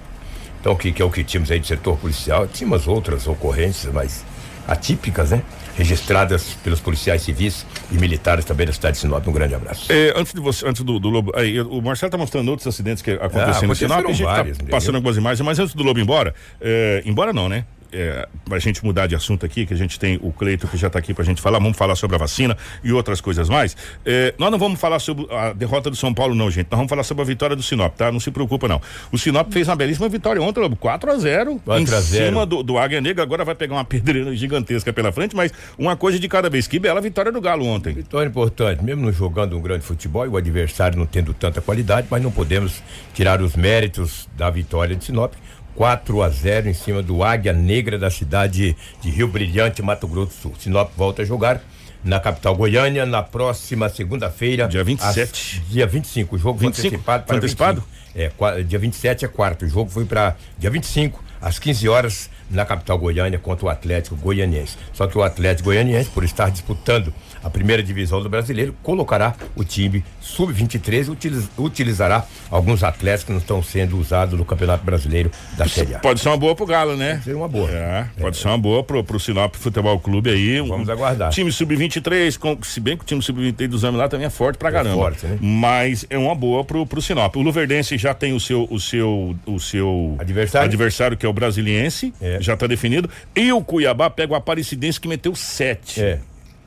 [0.60, 2.48] Então, o que, que é o que tínhamos aí do setor policial?
[2.48, 4.26] Tínhamos outras ocorrências, mas
[4.68, 5.42] atípicas, né?
[5.78, 9.26] Registradas pelos policiais civis e militares também da cidade de Sinop.
[9.28, 9.92] Um grande abraço.
[9.92, 13.04] É, antes de você, antes do, do Lobo, aí, o Marcelo está mostrando outros acidentes
[13.04, 14.06] que aconteceram ah, em Sinop.
[14.06, 17.48] A gente vários, tá passando algumas imagens, mas antes do Lobo embora, é, embora não,
[17.48, 17.64] né?
[17.92, 20.88] É, a gente mudar de assunto aqui, que a gente tem o Cleito que já
[20.88, 23.76] está aqui para a gente falar, vamos falar sobre a vacina e outras coisas mais.
[24.06, 26.68] É, nós não vamos falar sobre a derrota do São Paulo, não, gente.
[26.70, 28.12] Nós vamos falar sobre a vitória do Sinop, tá?
[28.12, 28.82] Não se preocupa, não.
[29.12, 32.26] O Sinop fez uma belíssima vitória ontem, 4 a 0 4 em a 0.
[32.26, 33.24] cima do, do Águia Negra.
[33.24, 36.68] Agora vai pegar uma pedreira gigantesca pela frente, mas uma coisa de cada vez.
[36.68, 37.94] Que bela vitória do Galo ontem.
[37.94, 42.08] Vitória importante, mesmo não jogando um grande futebol e o adversário não tendo tanta qualidade,
[42.10, 42.82] mas não podemos
[43.14, 45.34] tirar os méritos da vitória de Sinop
[45.78, 50.32] 4 a 0 em cima do Águia Negra da cidade de Rio Brilhante, Mato Grosso
[50.32, 50.54] do Sul.
[50.58, 51.62] Sinop volta a jogar
[52.04, 54.68] na capital Goiânia na próxima segunda-feira.
[54.68, 55.62] Dia 27.
[55.62, 56.36] Às, dia 25.
[56.36, 56.76] O jogo 25?
[56.76, 57.84] foi antecipado para antecipado?
[58.16, 58.46] 25.
[58.46, 59.66] É, dia 27 é quarto.
[59.66, 64.16] O jogo foi para dia 25, às 15 horas, na capital Goiânia, contra o Atlético
[64.16, 64.78] Goianiense.
[64.94, 67.14] Só que o Atlético Goianiense, por estar disputando
[67.48, 73.40] a primeira divisão do brasileiro, colocará o time sub-23 utiliz, utilizará alguns atletas que não
[73.40, 76.00] estão sendo usados no Campeonato Brasileiro da Série A.
[76.00, 77.14] Pode ser uma boa pro Galo, né?
[77.14, 77.72] Pode ser uma boa.
[77.72, 78.42] É, pode é.
[78.42, 80.60] ser uma boa pro, pro Sinop Futebol Clube aí.
[80.60, 81.32] Vamos um, aguardar.
[81.32, 84.70] Time sub-23, se bem que o time sub-23 dos anos lá também é forte pra
[84.70, 84.96] é caramba.
[84.96, 85.38] Forte, né?
[85.42, 87.34] Mas é uma boa pro, pro Sinop.
[87.38, 91.34] O Luverdense já tem o seu, o seu, o seu adversário, adversário que é o
[91.34, 92.40] Brasiliense, é.
[92.42, 93.10] já tá definido.
[93.34, 96.02] E o Cuiabá pega o Aparecidense que meteu sete.
[96.02, 96.20] É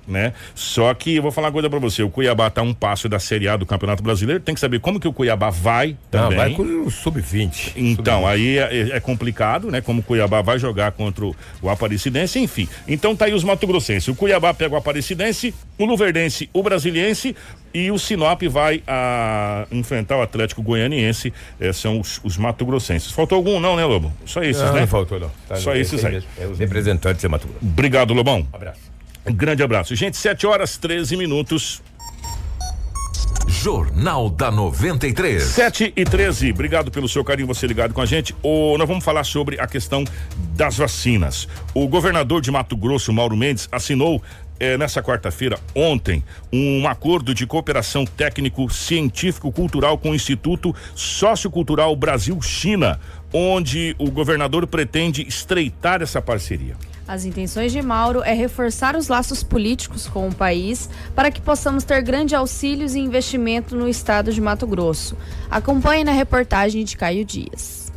[0.06, 0.32] né?
[0.54, 3.18] Só que eu vou falar uma coisa para você, o Cuiabá tá um passo da
[3.18, 6.30] Série A do Campeonato Brasileiro, tem que saber como que o Cuiabá vai também.
[6.30, 7.72] Não, vai com o sub-20.
[7.76, 9.80] Então, sub aí é, é, complicado, né?
[9.80, 12.68] Como o Cuiabá vai jogar contra o, o Aparecidense, enfim.
[12.86, 14.08] Então tá aí os Mato Grossenses.
[14.08, 17.34] O Cuiabá pega o Aparecidense, o Luverdense, o Brasiliense
[17.72, 23.12] e o Sinop vai a enfrentar o Atlético Goianiense, eh, são os, os Mato Grossenses.
[23.12, 24.12] Faltou algum não, né, Lobo?
[24.26, 24.80] Só esses, não, né?
[24.80, 25.30] Não faltou não.
[25.48, 26.22] Tá, Só esses aí.
[26.38, 27.64] É os representantes de Mato Grosso.
[27.64, 28.46] Obrigado, Lobão.
[28.52, 28.89] Um abraço.
[29.26, 29.94] Um grande abraço.
[29.94, 31.83] Gente, 7 horas 13 minutos.
[33.46, 35.42] Jornal da 93.
[35.42, 36.52] 7 e 13.
[36.52, 38.35] Obrigado pelo seu carinho, você ligado com a gente.
[38.42, 40.04] O, nós vamos falar sobre a questão
[40.54, 41.46] das vacinas.
[41.74, 44.22] O governador de Mato Grosso, Mauro Mendes, assinou
[44.61, 53.00] eh, nessa quarta-feira, ontem, um acordo de cooperação técnico-científico-cultural com o Instituto Sociocultural Brasil-China,
[53.33, 56.76] onde o governador pretende estreitar essa parceria.
[57.11, 61.83] As intenções de Mauro é reforçar os laços políticos com o país para que possamos
[61.83, 65.16] ter grandes auxílios e investimento no estado de Mato Grosso.
[65.51, 67.90] Acompanhe na reportagem de Caio Dias.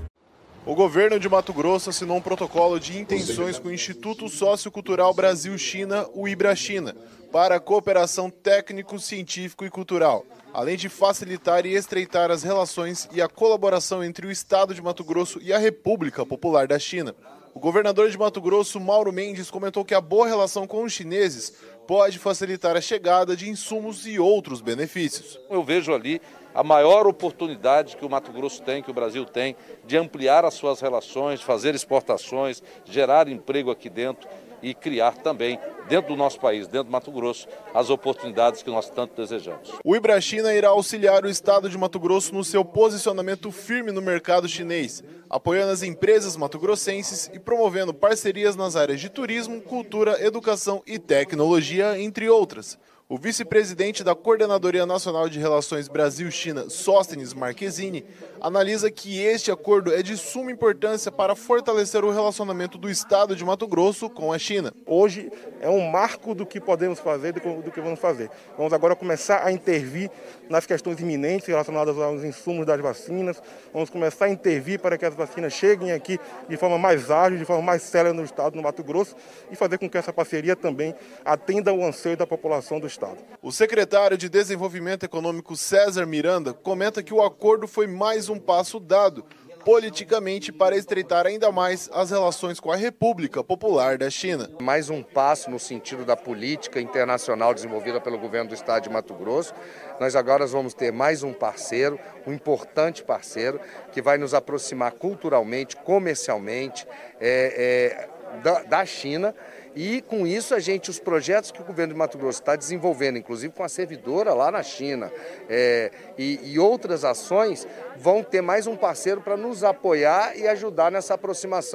[0.65, 6.07] O governo de Mato Grosso assinou um protocolo de intenções com o Instituto Sociocultural Brasil-China,
[6.15, 6.95] o IBRA-China,
[7.31, 13.21] para a cooperação técnico, científico e cultural, além de facilitar e estreitar as relações e
[13.21, 17.13] a colaboração entre o Estado de Mato Grosso e a República Popular da China.
[17.53, 21.53] O governador de Mato Grosso, Mauro Mendes, comentou que a boa relação com os chineses
[21.85, 25.39] pode facilitar a chegada de insumos e outros benefícios.
[25.51, 26.19] Eu vejo ali
[26.55, 30.55] a maior oportunidade que o Mato Grosso tem, que o Brasil tem, de ampliar as
[30.55, 34.27] suas relações, fazer exportações, gerar emprego aqui dentro
[34.63, 38.89] e criar também, dentro do nosso país, dentro do Mato Grosso, as oportunidades que nós
[38.89, 39.69] tanto desejamos.
[39.83, 44.47] O Ibrachina irá auxiliar o estado de Mato Grosso no seu posicionamento firme no mercado
[44.47, 50.97] chinês, apoiando as empresas mato-grossenses e promovendo parcerias nas áreas de turismo, cultura, educação e
[50.97, 52.79] tecnologia, entre outras.
[53.13, 58.03] O vice-presidente da Coordenadoria Nacional de Relações Brasil-China, Sóstenes Marquezine,
[58.41, 63.45] analisa que este acordo é de suma importância para fortalecer o relacionamento do Estado de
[63.45, 64.73] Mato Grosso com a China.
[64.87, 68.31] Hoje é um marco do que podemos fazer, do que vamos fazer.
[68.57, 70.09] Vamos agora começar a intervir
[70.49, 73.39] nas questões iminentes relacionadas aos insumos das vacinas.
[73.71, 77.45] Vamos começar a intervir para que as vacinas cheguem aqui de forma mais ágil, de
[77.45, 79.15] forma mais séria no Estado, no Mato Grosso,
[79.51, 83.02] e fazer com que essa parceria também atenda ao anseio da população do Estado.
[83.41, 88.79] O secretário de Desenvolvimento Econômico César Miranda comenta que o acordo foi mais um passo
[88.79, 89.25] dado
[89.63, 94.49] politicamente para estreitar ainda mais as relações com a República Popular da China.
[94.61, 99.13] Mais um passo no sentido da política internacional desenvolvida pelo governo do estado de Mato
[99.13, 99.53] Grosso.
[99.99, 103.59] Nós agora vamos ter mais um parceiro, um importante parceiro,
[103.91, 106.85] que vai nos aproximar culturalmente, comercialmente
[107.19, 109.33] é, é, da, da China
[109.75, 113.17] e com isso a gente, os projetos que o governo de Mato Grosso está desenvolvendo,
[113.17, 115.11] inclusive com a servidora lá na China
[115.49, 120.91] é, e, e outras ações, vão ter mais um parceiro para nos apoiar e ajudar
[120.91, 121.73] nessa aproximação.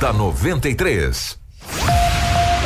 [0.00, 1.47] Da 93.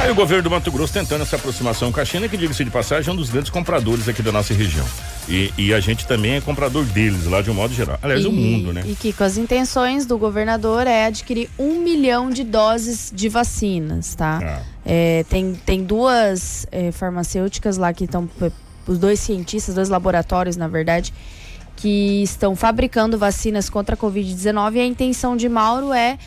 [0.03, 2.73] Aí o governo do Mato Grosso tentando essa aproximação com a China, que diga-se de
[2.73, 4.85] passagem, é um dos grandes compradores aqui da nossa região.
[5.29, 7.97] E, e, a gente também é comprador deles, lá de um modo geral.
[8.03, 8.83] Aliás, e, o mundo, né?
[8.85, 14.17] E que com as intenções do governador é adquirir um milhão de doses de vacinas,
[14.17, 14.41] tá?
[14.43, 14.63] Ah.
[14.85, 18.29] É, tem, tem duas é, farmacêuticas lá que estão.
[18.85, 21.15] Os dois cientistas, dois laboratórios, na verdade,
[21.77, 26.19] que estão fabricando vacinas contra a Covid-19 e a intenção de Mauro é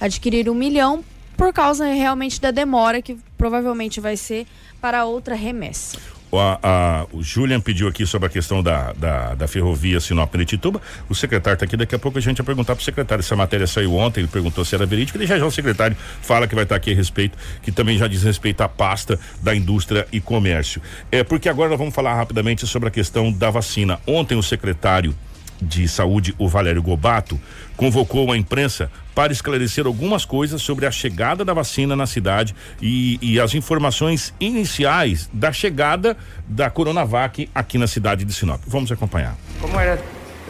[0.00, 1.02] adquirir um milhão
[1.36, 4.46] por causa realmente da demora que provavelmente vai ser
[4.80, 5.98] para outra remessa.
[6.32, 10.80] A, a, o Julian pediu aqui sobre a questão da, da, da ferrovia Sinop-Neritituba.
[11.08, 13.20] O secretário está aqui, daqui a pouco a gente vai perguntar para o secretário.
[13.20, 15.22] Essa matéria saiu ontem, ele perguntou se era verídica.
[15.22, 17.96] E já já o secretário fala que vai estar tá aqui a respeito, que também
[17.96, 20.82] já diz respeito à pasta da indústria e comércio.
[21.10, 24.00] É porque agora nós vamos falar rapidamente sobre a questão da vacina.
[24.06, 25.14] Ontem o secretário
[25.60, 27.40] de Saúde, o Valério Gobato,
[27.76, 33.18] convocou a imprensa para esclarecer algumas coisas sobre a chegada da vacina na cidade e,
[33.22, 38.60] e as informações iniciais da chegada da Coronavac aqui na cidade de Sinop.
[38.66, 39.36] Vamos acompanhar.
[39.60, 40.00] Como era,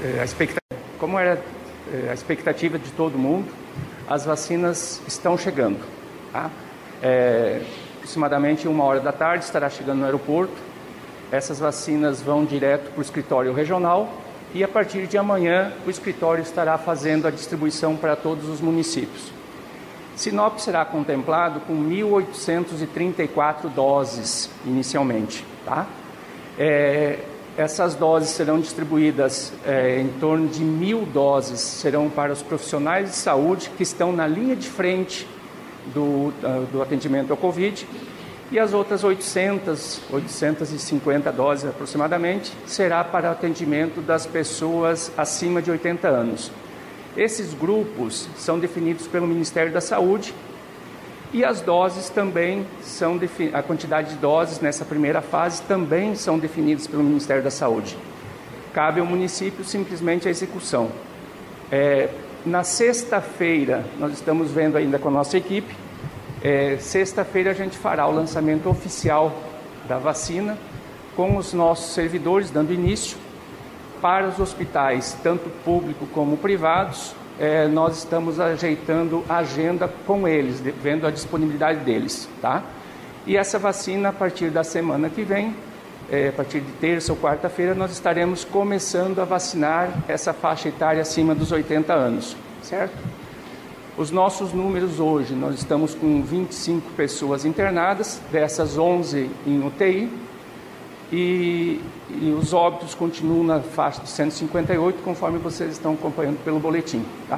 [0.03, 1.40] eh, a, expectativa, como era
[1.93, 3.49] eh, a expectativa de todo mundo,
[4.09, 5.81] as vacinas estão chegando.
[6.33, 6.51] Tá?
[7.03, 7.61] É,
[7.97, 10.55] aproximadamente uma hora da tarde estará chegando no aeroporto.
[11.31, 14.24] Essas vacinas vão direto para o escritório regional
[14.55, 19.33] e a partir de amanhã o escritório estará fazendo a distribuição para todos os municípios.
[20.14, 25.45] Sinop será contemplado com 1.834 doses inicialmente.
[25.67, 25.88] Tá?
[26.57, 27.19] É,
[27.57, 33.17] essas doses serão distribuídas é, em torno de mil doses, serão para os profissionais de
[33.17, 35.27] saúde que estão na linha de frente
[35.93, 36.33] do,
[36.73, 37.87] do atendimento ao Covid
[38.55, 46.07] e as outras 800, 850 doses aproximadamente, será para atendimento das pessoas acima de 80
[46.07, 46.53] anos.
[47.17, 50.33] Esses grupos são definidos pelo Ministério da Saúde
[51.33, 53.19] e as doses também são
[53.53, 57.99] a quantidade de doses nessa primeira fase também são definidas pelo Ministério da Saúde.
[58.73, 60.93] Cabe ao município simplesmente a execução.
[61.73, 62.09] É,
[62.47, 65.75] na sexta-feira, nós estamos vendo ainda com a nossa equipe,
[66.44, 69.33] é, Sexta-feira a gente fará o lançamento oficial
[69.88, 70.59] da vacina
[71.16, 73.16] com os nossos servidores dando início
[74.02, 77.14] para os hospitais, tanto público como privados.
[77.40, 82.62] É, nós estamos ajeitando a agenda com eles, vendo a disponibilidade deles, tá?
[83.26, 85.57] E essa vacina, a partir da semana que vem,
[86.11, 91.00] é, a partir de terça ou quarta-feira, nós estaremos começando a vacinar essa faixa etária
[91.00, 93.13] acima dos 80 anos, certo?
[93.96, 100.11] Os nossos números hoje, nós estamos com 25 pessoas internadas, dessas 11 em UTI,
[101.12, 101.80] e,
[102.11, 107.04] e os óbitos continuam na faixa de 158, conforme vocês estão acompanhando pelo boletim.
[107.28, 107.37] Tá?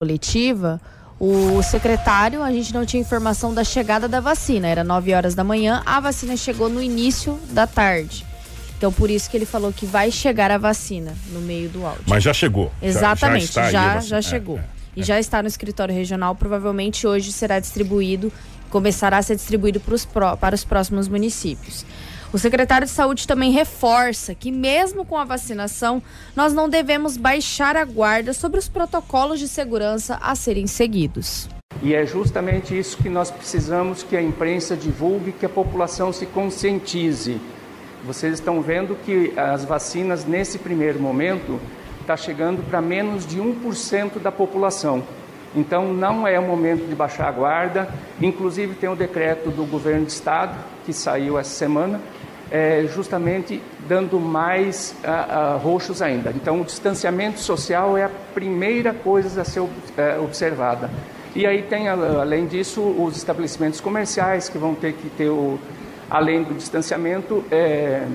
[0.00, 0.80] Coletiva,
[1.18, 5.42] o secretário, a gente não tinha informação da chegada da vacina, era 9 horas da
[5.42, 8.24] manhã, a vacina chegou no início da tarde.
[8.78, 12.04] Então, por isso que ele falou que vai chegar a vacina no meio do áudio.
[12.06, 12.70] Mas já chegou.
[12.80, 14.58] Exatamente, já, já, já, já chegou.
[14.58, 16.34] É, é e já está no escritório regional.
[16.34, 18.32] Provavelmente hoje será distribuído,
[18.70, 21.84] começará a ser distribuído para os, para os próximos municípios.
[22.32, 26.02] O secretário de Saúde também reforça que, mesmo com a vacinação,
[26.34, 31.48] nós não devemos baixar a guarda sobre os protocolos de segurança a serem seguidos.
[31.80, 36.26] E é justamente isso que nós precisamos que a imprensa divulgue, que a população se
[36.26, 37.40] conscientize.
[38.04, 41.60] Vocês estão vendo que as vacinas, nesse primeiro momento,
[42.04, 45.02] está chegando para menos de 1% da população.
[45.56, 47.88] Então não é o momento de baixar a guarda.
[48.20, 52.00] Inclusive tem o decreto do governo de estado que saiu essa semana,
[52.50, 56.30] é, justamente dando mais a, a, roxos ainda.
[56.30, 59.62] Então o distanciamento social é a primeira coisa a ser
[59.96, 60.90] é, observada.
[61.34, 65.58] E aí tem, além disso, os estabelecimentos comerciais que vão ter que ter o,
[66.08, 68.06] além do distanciamento, é,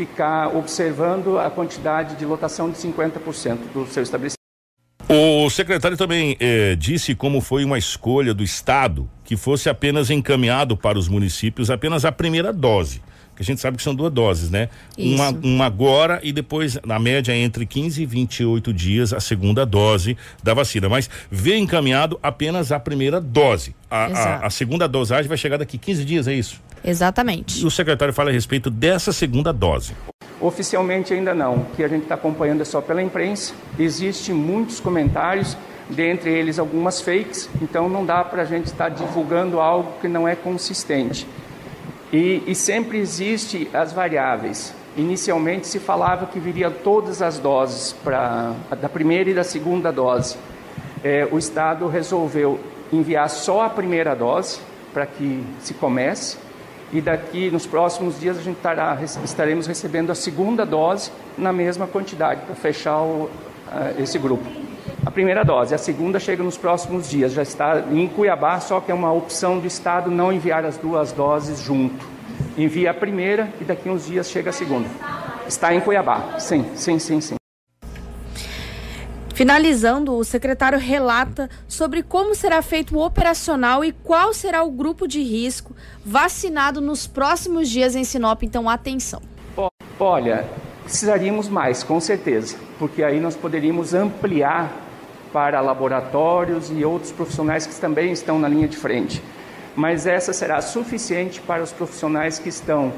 [0.00, 4.40] ficar observando a quantidade de lotação de 50% do seu estabelecimento.
[5.10, 10.74] O secretário também eh, disse como foi uma escolha do Estado que fosse apenas encaminhado
[10.74, 13.02] para os municípios apenas a primeira dose.
[13.40, 14.68] Que a gente sabe que são duas doses, né?
[14.98, 20.14] Uma, uma agora e depois, na média, entre 15 e 28 dias, a segunda dose
[20.42, 20.90] da vacina.
[20.90, 23.74] Mas vê encaminhado apenas a primeira dose.
[23.90, 26.60] A, a, a segunda dosagem vai chegar daqui 15 dias, é isso?
[26.84, 27.62] Exatamente.
[27.62, 29.94] E o secretário fala a respeito dessa segunda dose.
[30.38, 31.60] Oficialmente ainda não.
[31.60, 33.54] O que a gente está acompanhando é só pela imprensa.
[33.78, 35.56] Existem muitos comentários,
[35.88, 40.08] dentre eles algumas fakes, então não dá para a gente estar tá divulgando algo que
[40.08, 41.26] não é consistente.
[42.12, 44.74] E, e sempre existe as variáveis.
[44.96, 50.36] Inicialmente se falava que viria todas as doses para da primeira e da segunda dose.
[51.04, 52.58] É, o Estado resolveu
[52.92, 54.58] enviar só a primeira dose
[54.92, 56.36] para que se comece
[56.92, 61.86] e daqui nos próximos dias a gente estará, estaremos recebendo a segunda dose na mesma
[61.86, 63.30] quantidade para fechar o,
[63.96, 64.44] esse grupo.
[65.04, 68.90] A primeira dose, a segunda chega nos próximos dias, já está em Cuiabá, só que
[68.90, 72.04] é uma opção do Estado não enviar as duas doses junto.
[72.56, 74.88] Envia a primeira e daqui uns dias chega a segunda.
[75.46, 77.36] Está em Cuiabá, sim, sim, sim, sim.
[79.34, 85.08] Finalizando, o secretário relata sobre como será feito o operacional e qual será o grupo
[85.08, 85.74] de risco
[86.04, 88.42] vacinado nos próximos dias em Sinop.
[88.42, 89.22] Então, atenção.
[89.98, 90.46] Olha,
[90.90, 94.72] precisaríamos mais, com certeza, porque aí nós poderíamos ampliar
[95.32, 99.22] para laboratórios e outros profissionais que também estão na linha de frente.
[99.76, 102.92] Mas essa será suficiente para os profissionais que estão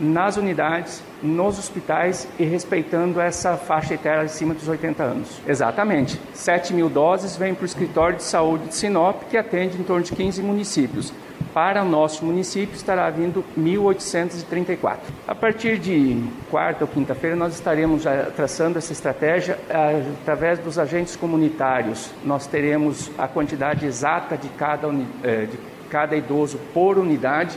[0.00, 5.40] nas unidades, nos hospitais e respeitando essa faixa etária acima dos 80 anos.
[5.46, 6.18] Exatamente.
[6.32, 10.02] 7 mil doses vêm para o escritório de saúde de Sinop, que atende em torno
[10.02, 11.12] de 15 municípios.
[11.54, 14.98] Para o nosso município estará vindo 1.834.
[15.28, 18.02] A partir de quarta ou quinta-feira, nós estaremos
[18.34, 19.56] traçando essa estratégia
[20.20, 22.10] através dos agentes comunitários.
[22.24, 24.88] Nós teremos a quantidade exata de cada,
[25.22, 25.56] eh, de
[25.88, 27.56] cada idoso por unidade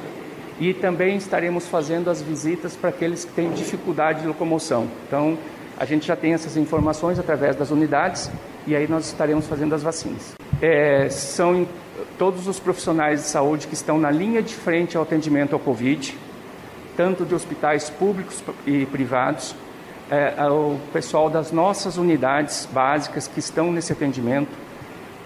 [0.60, 4.88] e também estaremos fazendo as visitas para aqueles que têm dificuldade de locomoção.
[5.08, 5.36] Então,
[5.76, 8.30] a gente já tem essas informações através das unidades
[8.68, 10.36] e aí nós estaremos fazendo as vacinas.
[10.62, 11.68] É, são
[12.18, 16.18] todos os profissionais de saúde que estão na linha de frente ao atendimento ao Covid,
[16.96, 19.56] tanto de hospitais públicos e privados,
[20.10, 24.50] é, o pessoal das nossas unidades básicas que estão nesse atendimento,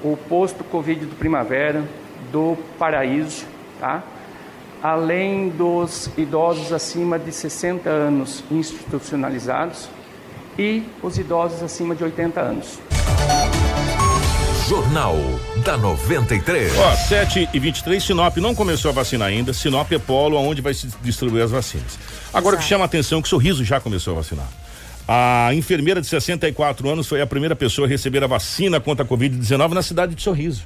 [0.04, 1.84] o posto Covid do Primavera,
[2.32, 3.45] do Paraíso,
[3.80, 4.04] tá?
[4.82, 9.88] além dos idosos acima de 60 anos institucionalizados
[10.58, 12.90] e os idosos acima de 80 anos.
[14.71, 15.17] Jornal
[15.65, 16.71] da 93.
[16.77, 19.51] Ó, 7 e 23 Sinop não começou a vacinar ainda.
[19.51, 21.99] Sinop é polo onde vai se distribuir as vacinas.
[22.34, 24.47] Agora o que chama a atenção é que Sorriso já começou a vacinar.
[25.05, 29.05] A enfermeira de 64 anos foi a primeira pessoa a receber a vacina contra a
[29.05, 30.63] Covid-19 na cidade de Sorriso.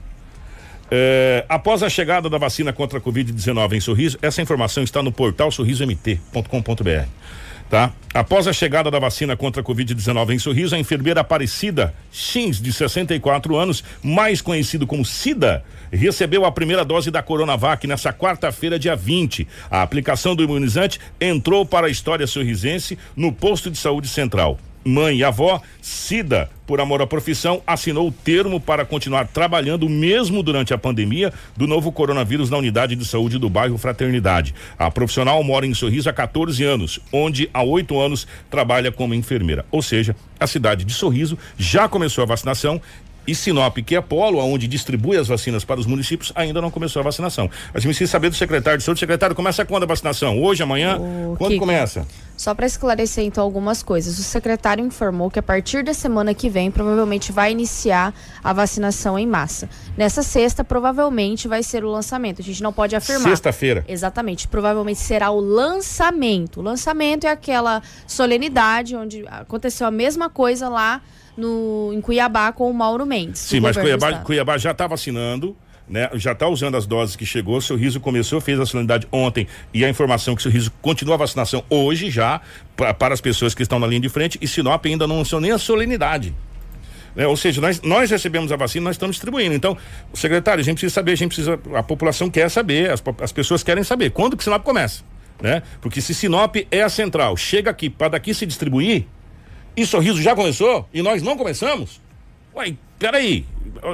[0.91, 5.11] É, após a chegada da vacina contra a Covid-19 em Sorriso, essa informação está no
[5.11, 7.07] portal sorrisomt.com.br.
[7.69, 7.91] Tá?
[8.13, 12.71] Após a chegada da vacina contra a Covid-19 em Sorriso, a enfermeira Aparecida X, de
[12.71, 18.95] 64 anos, mais conhecido como Cida, recebeu a primeira dose da Coronavac nessa quarta-feira, dia
[18.95, 19.47] 20.
[19.69, 25.17] A aplicação do imunizante entrou para a história sorrisense no posto de saúde central mãe
[25.17, 30.73] e avó, Cida, por amor à profissão, assinou o termo para continuar trabalhando mesmo durante
[30.73, 34.53] a pandemia do novo coronavírus na unidade de saúde do bairro Fraternidade.
[34.77, 39.65] A profissional mora em Sorriso há 14 anos, onde há oito anos trabalha como enfermeira.
[39.71, 42.79] Ou seja, a cidade de Sorriso já começou a vacinação
[43.27, 46.99] e Sinop, que é polo, onde distribui as vacinas para os municípios, ainda não começou
[46.99, 47.49] a vacinação.
[47.73, 48.99] A gente precisa saber do secretário de saúde.
[48.99, 50.41] Secretário, começa quando a vacinação?
[50.41, 50.97] Hoje, amanhã?
[50.97, 52.05] O quando Kiko, começa?
[52.38, 54.19] Só para esclarecer então algumas coisas.
[54.19, 59.17] O secretário informou que a partir da semana que vem provavelmente vai iniciar a vacinação
[59.17, 59.69] em massa.
[59.97, 62.41] Nessa sexta, provavelmente vai ser o lançamento.
[62.41, 63.29] A gente não pode afirmar.
[63.29, 63.85] Sexta-feira.
[63.88, 64.47] Exatamente.
[64.47, 66.59] Provavelmente será o lançamento.
[66.59, 71.01] O lançamento é aquela solenidade onde aconteceu a mesma coisa lá
[71.37, 73.41] no, em Cuiabá com o Mauro Mendes.
[73.41, 75.55] Sim, mas Cuiabá, Cuiabá já está vacinando.
[75.87, 77.61] Né, já está usando as doses que chegou.
[77.61, 81.17] Seu riso começou, fez a solenidade ontem e a informação que seu riso continua a
[81.19, 82.41] vacinação hoje já
[82.75, 85.39] pra, para as pessoas que estão na linha de frente e Sinop ainda não anunciou
[85.39, 86.33] nem a solenidade.
[87.15, 87.25] Né?
[87.25, 89.55] Ou seja, nós, nós recebemos a vacina, nós estamos distribuindo.
[89.55, 89.77] Então,
[90.13, 93.63] secretário, a gente precisa saber, a gente precisa, a população quer saber, as, as pessoas
[93.63, 95.03] querem saber quando que Sinop começa,
[95.41, 95.63] né?
[95.81, 99.05] Porque se Sinop é a central, chega aqui para daqui se distribuir,
[99.76, 100.88] e Sorriso já começou?
[100.93, 102.01] E nós não começamos?
[102.53, 103.45] Uai, peraí,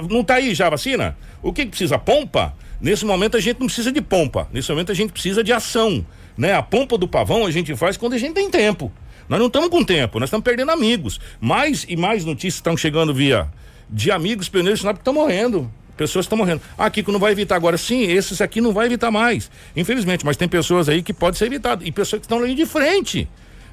[0.09, 1.17] não tá aí já a vacina?
[1.41, 1.97] O que, que precisa?
[1.97, 2.53] Pompa?
[2.79, 6.03] Nesse momento a gente não precisa de pompa, nesse momento a gente precisa de ação,
[6.35, 6.55] né?
[6.55, 8.91] A pompa do pavão a gente faz quando a gente tem tempo.
[9.29, 11.19] Nós não estamos com tempo, nós estamos perdendo amigos.
[11.39, 13.47] Mais e mais notícias estão chegando via
[13.87, 15.71] de amigos pioneiros de Sinop que estão morrendo
[16.01, 16.61] pessoas estão morrendo.
[16.75, 17.77] Ah, Kiko, não vai evitar agora.
[17.77, 19.51] Sim, esses aqui não vai evitar mais.
[19.75, 21.85] Infelizmente, mas tem pessoas aí que pode ser evitado.
[21.85, 23.27] E pessoas que estão ali de frente,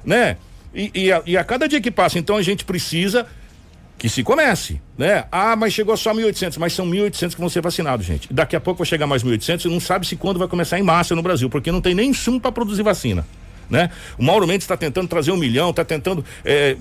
[0.05, 0.37] né?
[0.73, 3.25] E, e, a, e a cada dia que passa, então a gente precisa
[3.97, 5.25] que se comece, né?
[5.31, 8.31] Ah, mas chegou só 1.800, mas são 1.800 que vão ser vacinados, gente.
[8.31, 10.83] Daqui a pouco vai chegar mais 1.800 e não sabe se quando vai começar em
[10.83, 13.25] massa no Brasil, porque não tem nem insumo para produzir vacina
[13.69, 13.89] né?
[14.17, 16.75] O Mauro Mendes está tentando trazer um milhão, está tentando é,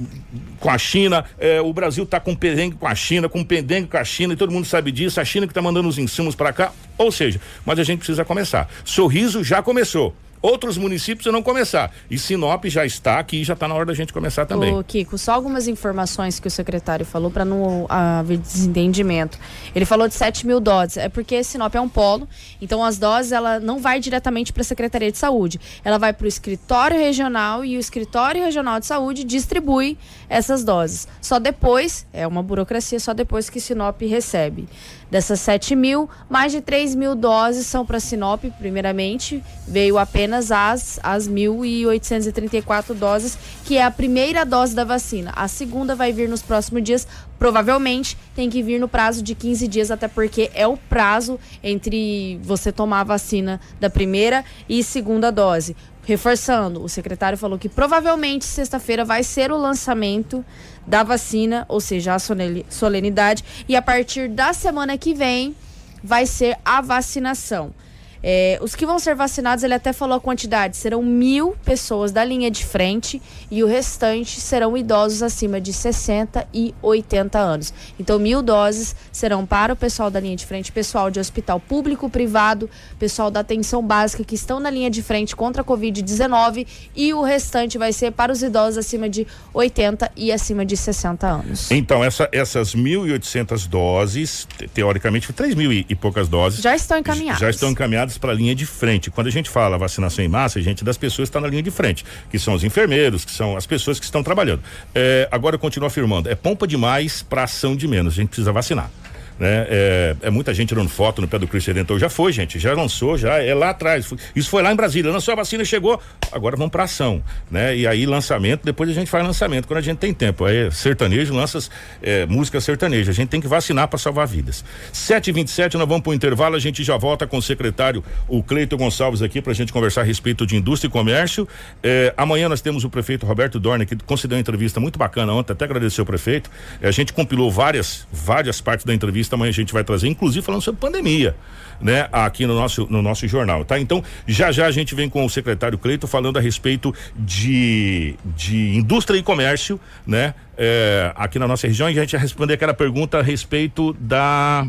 [0.58, 3.98] com a China, é, o Brasil está com perrengue com a China, com pendengue com
[3.98, 6.52] a China, e todo mundo sabe disso, a China que está mandando os insumos para
[6.52, 8.68] cá, ou seja, mas a gente precisa começar.
[8.84, 11.92] Sorriso já começou outros municípios não começar.
[12.10, 14.74] E Sinop já está aqui, já está na hora da gente começar também.
[14.74, 19.38] Ô, Kiko, só algumas informações que o secretário falou para não haver desentendimento.
[19.74, 20.96] Ele falou de 7 mil doses.
[20.96, 22.28] É porque Sinop é um polo,
[22.60, 25.60] então as doses ela não vai diretamente para a Secretaria de Saúde.
[25.84, 31.08] Ela vai para o escritório regional e o escritório regional de saúde distribui essas doses.
[31.20, 34.68] Só depois, é uma burocracia, só depois que Sinop recebe.
[35.10, 39.42] Dessas 7 mil, mais de 3 mil doses são para Sinop, primeiramente.
[39.66, 45.32] Veio apenas as, as 1.834 doses, que é a primeira dose da vacina.
[45.34, 47.08] A segunda vai vir nos próximos dias.
[47.38, 52.38] Provavelmente tem que vir no prazo de 15 dias, até porque é o prazo entre
[52.42, 55.74] você tomar a vacina da primeira e segunda dose.
[56.08, 60.42] Reforçando, o secretário falou que provavelmente sexta-feira vai ser o lançamento
[60.86, 65.54] da vacina, ou seja, a solenidade, e a partir da semana que vem
[66.02, 67.74] vai ser a vacinação.
[68.22, 72.24] É, os que vão ser vacinados, ele até falou a quantidade: serão mil pessoas da
[72.24, 77.72] linha de frente e o restante serão idosos acima de 60 e 80 anos.
[77.98, 82.08] Então, mil doses serão para o pessoal da linha de frente, pessoal de hospital público,
[82.08, 87.14] privado, pessoal da atenção básica que estão na linha de frente contra a Covid-19 e
[87.14, 91.70] o restante vai ser para os idosos acima de 80 e acima de 60 anos.
[91.70, 96.60] Então, essa, essas 1.800 doses, teoricamente, 3 mil e, e poucas doses.
[96.60, 97.40] Já estão encaminhadas.
[97.40, 99.10] Já estão encaminhadas para a linha de frente.
[99.10, 101.70] Quando a gente fala vacinação em massa, a gente das pessoas estão na linha de
[101.70, 104.62] frente, que são os enfermeiros, que são as pessoas que estão trabalhando.
[104.94, 108.14] É, agora eu continuo afirmando, é pompa demais para ação de menos.
[108.14, 108.90] A gente precisa vacinar
[109.38, 109.66] né?
[109.68, 111.98] É, é, muita gente tirando foto no pé do Cristo Redentor.
[111.98, 114.12] Já foi, gente, já lançou, já é lá atrás.
[114.34, 116.00] Isso foi lá em Brasília, lançou a vacina, chegou,
[116.32, 117.76] agora vamos pra ação, né?
[117.76, 120.44] E aí lançamento, depois a gente faz lançamento, quando a gente tem tempo.
[120.44, 121.58] Aí sertanejo, lança
[122.02, 123.10] é, música sertaneja.
[123.10, 124.64] A gente tem que vacinar para salvar vidas.
[124.92, 129.22] 7h27, nós vamos pro intervalo, a gente já volta com o secretário, o Cleito Gonçalves
[129.22, 131.46] aqui pra gente conversar a respeito de indústria e comércio.
[131.82, 135.52] É, amanhã nós temos o prefeito Roberto Dorne, que concedeu uma entrevista muito bacana ontem,
[135.52, 136.50] até agradecer o prefeito.
[136.80, 140.08] É, a gente compilou várias, várias partes da entrevista entrevista amanhã a gente vai trazer,
[140.08, 141.36] inclusive falando sobre pandemia,
[141.80, 142.08] né?
[142.10, 143.78] Aqui no nosso, no nosso jornal, tá?
[143.78, 148.76] Então, já já a gente vem com o secretário Cleito falando a respeito de, de
[148.76, 150.34] indústria e comércio, né?
[150.56, 154.66] É, aqui na nossa região, e a gente vai responder aquela pergunta a respeito da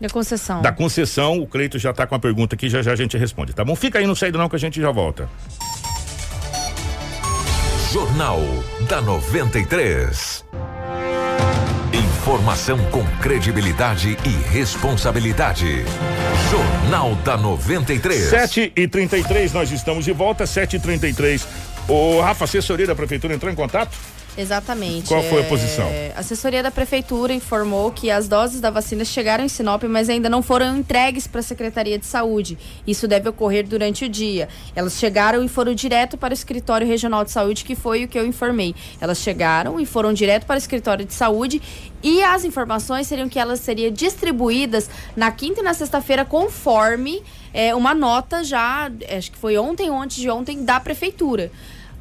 [0.00, 0.62] da concessão.
[0.62, 3.52] Da concessão, o Cleito já está com a pergunta aqui, já já a gente responde,
[3.52, 3.76] tá bom?
[3.76, 5.28] Fica aí, não sai não que a gente já volta.
[7.92, 8.40] Jornal
[8.88, 10.44] da 93.
[12.22, 15.84] Informação com credibilidade e responsabilidade.
[16.52, 18.30] Jornal da 93.
[18.30, 21.44] 7 e 33 nós estamos de volta, 7 e 33
[21.88, 23.98] O Rafa, assessoria da prefeitura entrou em contato?
[24.36, 25.08] Exatamente.
[25.08, 25.86] Qual foi a posição?
[25.86, 30.08] É, a assessoria da prefeitura informou que as doses da vacina chegaram em Sinop, mas
[30.08, 32.58] ainda não foram entregues para a Secretaria de Saúde.
[32.86, 34.48] Isso deve ocorrer durante o dia.
[34.74, 38.18] Elas chegaram e foram direto para o escritório regional de saúde, que foi o que
[38.18, 38.74] eu informei.
[39.00, 41.60] Elas chegaram e foram direto para o escritório de saúde
[42.02, 47.22] e as informações seriam que elas seriam distribuídas na quinta e na sexta-feira conforme
[47.54, 51.50] é, uma nota já, acho que foi ontem ou antes de ontem, da prefeitura.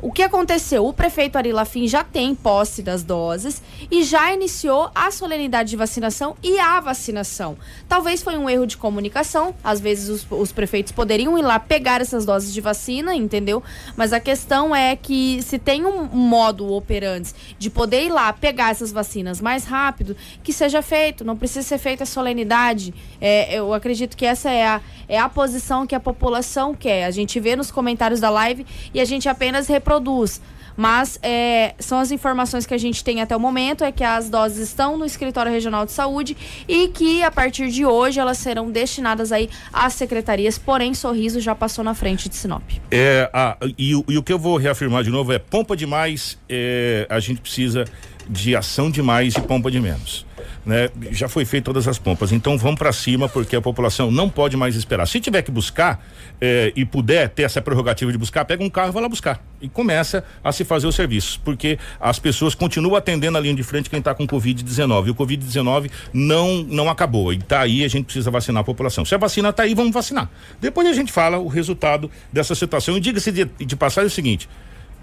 [0.01, 0.87] O que aconteceu?
[0.87, 5.77] O prefeito Ari Lafim já tem posse das doses e já iniciou a solenidade de
[5.77, 7.55] vacinação e a vacinação.
[7.87, 12.01] Talvez foi um erro de comunicação, às vezes os, os prefeitos poderiam ir lá pegar
[12.01, 13.61] essas doses de vacina, entendeu?
[13.95, 18.71] Mas a questão é que se tem um, modo operante de poder ir lá pegar
[18.71, 22.91] essas vacinas mais rápido, que seja feito, não precisa ser feita a solenidade.
[23.19, 27.05] É, eu acredito que essa é a, é a posição que a população quer.
[27.05, 30.41] A gente vê nos comentários da live e a gente apenas reproduz produz.
[30.77, 34.29] Mas é, são as informações que a gente tem até o momento, é que as
[34.29, 36.35] doses estão no escritório regional de saúde
[36.65, 41.53] e que a partir de hoje elas serão destinadas aí às secretarias, porém Sorriso já
[41.53, 42.63] passou na frente de Sinop.
[42.89, 47.05] É, a, e, e o que eu vou reafirmar de novo é pompa demais, é,
[47.09, 47.83] a gente precisa
[48.29, 50.25] de ação demais e pompa de menos.
[50.65, 50.89] Né?
[51.11, 52.31] Já foi feito todas as pompas.
[52.31, 55.07] Então vamos para cima porque a população não pode mais esperar.
[55.07, 56.03] Se tiver que buscar
[56.39, 59.41] eh, e puder ter essa prerrogativa de buscar, pega um carro e vai lá buscar
[59.61, 63.63] e começa a se fazer os serviços, porque as pessoas continuam atendendo a linha de
[63.63, 65.07] frente quem está com covid-19.
[65.07, 67.31] E o covid-19 não não acabou.
[67.31, 69.05] E tá aí a gente precisa vacinar a população.
[69.05, 70.29] Se a vacina tá aí, vamos vacinar.
[70.59, 72.97] Depois a gente fala o resultado dessa situação.
[72.97, 74.49] E diga-se de, de passagem o seguinte: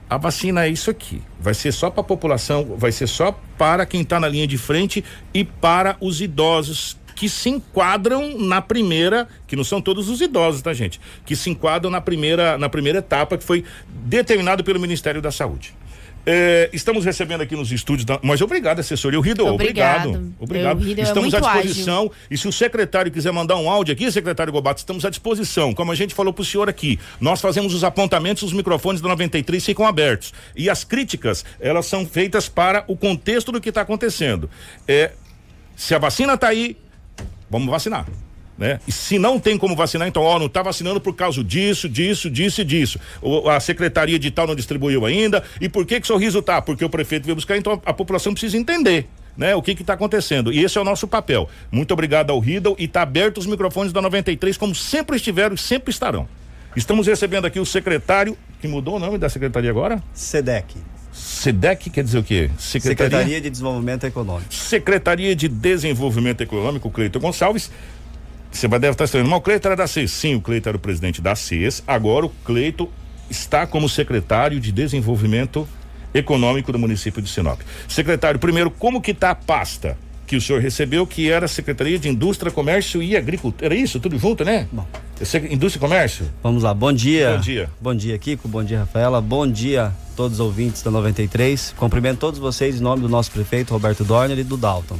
[0.08, 1.22] a vacina é isso aqui.
[1.38, 4.56] Vai ser só para a população, vai ser só para quem está na linha de
[4.56, 5.04] frente
[5.34, 10.62] e para os idosos que se enquadram na primeira, que não são todos os idosos,
[10.62, 11.00] tá, gente?
[11.26, 15.74] Que se enquadram na primeira, na primeira etapa que foi determinado pelo Ministério da Saúde.
[16.30, 19.18] É, estamos recebendo aqui nos estúdios, da, mas obrigado, assessoria.
[19.18, 20.10] O Rido, obrigado.
[20.10, 20.34] Obrigado.
[20.38, 20.82] obrigado.
[20.82, 22.00] Eu, é estamos é à disposição.
[22.00, 22.12] Ágil.
[22.30, 25.72] E se o secretário quiser mandar um áudio aqui, secretário Gobato, estamos à disposição.
[25.72, 29.08] Como a gente falou para o senhor aqui, nós fazemos os apontamentos, os microfones da
[29.08, 30.34] 93 ficam abertos.
[30.54, 34.50] E as críticas, elas são feitas para o contexto do que está acontecendo.
[34.86, 35.12] É,
[35.74, 36.76] se a vacina está aí,
[37.48, 38.04] vamos vacinar
[38.58, 38.80] né?
[38.86, 42.28] E se não tem como vacinar, então, ó, não está vacinando por causa disso, disso,
[42.28, 42.98] disso e disso.
[43.22, 45.44] O, a secretaria de tal não distribuiu ainda.
[45.60, 46.60] E por que que o sorriso tá?
[46.60, 49.06] Porque o prefeito veio buscar, então a, a população precisa entender.
[49.36, 50.52] Né, o que está acontecendo.
[50.52, 51.48] E esse é o nosso papel.
[51.70, 55.58] Muito obrigado ao Riddle e está aberto os microfones da 93, como sempre estiveram e
[55.58, 56.26] sempre estarão.
[56.74, 60.02] Estamos recebendo aqui o secretário, que mudou o nome da secretaria agora?
[60.12, 60.74] SEDEC.
[61.12, 62.50] SEDEC quer dizer o quê?
[62.58, 64.52] Secretaria, Secretaria de Desenvolvimento Econômico.
[64.52, 67.70] Secretaria de Desenvolvimento Econômico, Cleiton Gonçalves.
[68.50, 70.10] Você deve estar estranhando, mas o Cleito era da CES.
[70.10, 71.82] Sim, o Cleito era o presidente da CES.
[71.86, 72.88] Agora o Cleito
[73.30, 75.68] está como secretário de Desenvolvimento
[76.14, 77.60] Econômico do município de Sinop.
[77.86, 79.96] Secretário, primeiro, como que está a pasta
[80.26, 83.66] que o senhor recebeu, que era a Secretaria de Indústria, Comércio e Agricultura?
[83.66, 84.68] Era isso, tudo junto, né?
[84.70, 84.86] Bom.
[85.50, 86.26] Indústria e Comércio?
[86.42, 87.34] Vamos lá, bom dia.
[87.34, 87.70] Bom dia.
[87.80, 91.74] Bom dia, Kiko, bom dia, Rafaela, bom dia a todos os ouvintes da 93.
[91.76, 94.98] Cumprimento todos vocês em nome do nosso prefeito Roberto Dorner e do Dalton.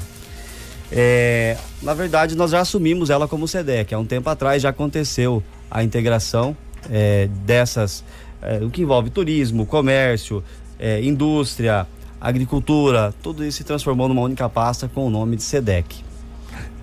[0.91, 3.95] É, na verdade, nós já assumimos ela como SEDEC.
[3.95, 6.57] Há um tempo atrás já aconteceu a integração
[6.91, 8.05] é, dessas,
[8.41, 10.43] é, o que envolve turismo, comércio,
[10.79, 11.87] é, indústria,
[12.21, 16.05] agricultura, tudo isso se transformou numa única pasta com o nome de SEDEC.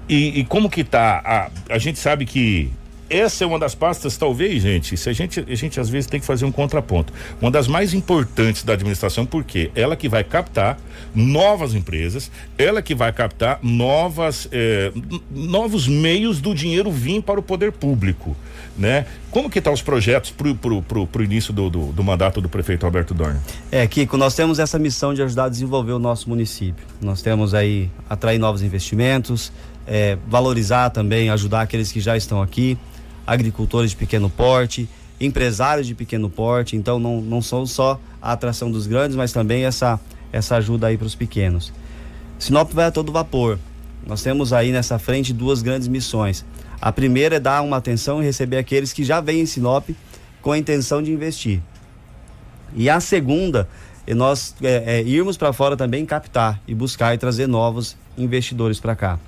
[0.07, 1.21] E, e como que tá?
[1.69, 2.71] A, a gente sabe que
[3.09, 6.19] essa é uma das pastas, talvez, gente, se a gente, a gente às vezes tem
[6.19, 7.13] que fazer um contraponto.
[7.39, 10.77] Uma das mais importantes da administração, porque ela que vai captar
[11.13, 14.91] novas empresas, ela que vai captar novas, eh,
[15.29, 18.35] novos meios do dinheiro vir para o poder público,
[18.77, 19.05] né?
[19.29, 22.41] Como que estão tá os projetos pro, pro, pro, pro início do, do, do, mandato
[22.41, 23.39] do prefeito Alberto Dorn?
[23.71, 26.85] É, Kiko, nós temos essa missão de ajudar a desenvolver o nosso município.
[27.01, 29.51] Nós temos aí atrair novos investimentos,
[29.87, 32.77] é, valorizar também, ajudar aqueles que já estão aqui
[33.25, 34.87] agricultores de pequeno porte,
[35.19, 36.75] empresários de pequeno porte.
[36.75, 39.99] Então não, não são só a atração dos grandes, mas também essa,
[40.31, 41.71] essa ajuda aí para os pequenos.
[42.37, 43.57] Sinop vai a todo vapor.
[44.05, 46.45] Nós temos aí nessa frente duas grandes missões.
[46.79, 49.89] A primeira é dar uma atenção e receber aqueles que já vêm em Sinop
[50.41, 51.61] com a intenção de investir.
[52.75, 53.67] E a segunda
[54.05, 58.79] é nós é, é, irmos para fora também captar e buscar e trazer novos investidores
[58.79, 59.19] para cá.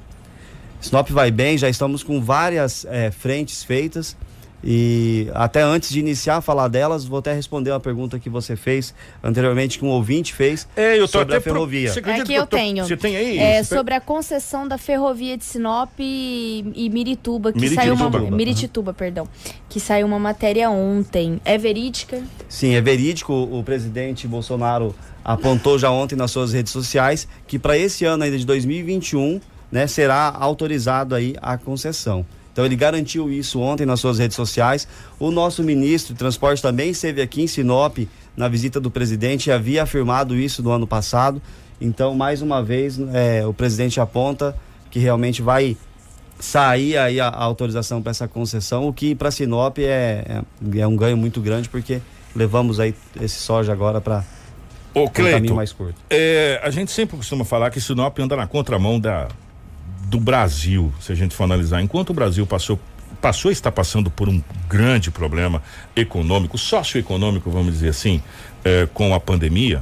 [0.79, 4.15] Sinop vai bem, já estamos com várias é, frentes feitas.
[4.63, 8.55] E até antes de iniciar a falar delas, vou até responder uma pergunta que você
[8.55, 11.93] fez anteriormente, que um ouvinte fez é, eu tô sobre a ferrovia.
[11.93, 12.11] Pro...
[12.11, 12.57] É que eu, tô...
[12.57, 12.83] tenho.
[12.83, 13.37] Você tem aí?
[13.37, 17.97] É, sobre a concessão da ferrovia de Sinop e, e Mirituba, que Miritituba.
[17.97, 18.35] saiu uma.
[18.35, 18.95] Miritituba, uhum.
[18.95, 19.27] perdão.
[19.69, 21.39] Que saiu uma matéria ontem.
[21.45, 22.21] É verídica?
[22.49, 23.33] Sim, é verídico.
[23.33, 28.37] O presidente Bolsonaro apontou já ontem nas suas redes sociais que para esse ano ainda
[28.37, 29.39] de 2021
[29.71, 32.25] né, será autorizado aí a concessão.
[32.51, 34.87] Então ele garantiu isso ontem nas suas redes sociais.
[35.19, 37.99] O nosso ministro de Transporte também esteve aqui em Sinop
[38.35, 41.39] na visita do presidente e havia afirmado isso no ano passado.
[41.79, 44.55] Então, mais uma vez, é, o presidente aponta
[44.89, 45.77] que realmente vai
[46.39, 50.87] sair aí a, a autorização para essa concessão, o que para Sinop é, é, é,
[50.87, 52.01] um ganho muito grande, porque
[52.35, 54.23] levamos aí esse soja agora para
[54.95, 55.95] um caminho mais curto.
[56.09, 59.27] É, a gente sempre costuma falar que Sinop anda na contramão da,
[60.09, 62.79] do Brasil, se a gente for analisar, enquanto o Brasil passou
[63.21, 65.63] passou está passando por um grande problema
[65.95, 68.21] econômico, socioeconômico, vamos dizer assim,
[68.63, 69.81] eh, com a pandemia.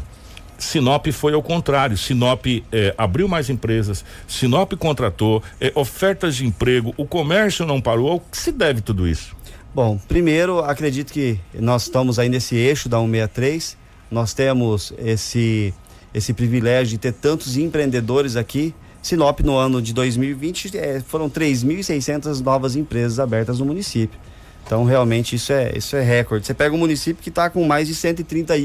[0.57, 1.97] Sinop foi ao contrário.
[1.97, 8.15] Sinop eh, abriu mais empresas, Sinop contratou, eh, ofertas de emprego, o comércio não parou.
[8.15, 9.35] O que se deve tudo isso?
[9.73, 13.75] Bom, primeiro, acredito que nós estamos aí nesse eixo da 163.
[14.09, 15.73] Nós temos esse,
[16.13, 18.73] esse privilégio de ter tantos empreendedores aqui
[19.05, 24.19] Sinop, no ano de 2020, é, foram 3.600 novas empresas abertas no município.
[24.65, 26.47] Então, realmente, isso é, isso é recorde.
[26.47, 28.55] Você pega um município que está com mais de 130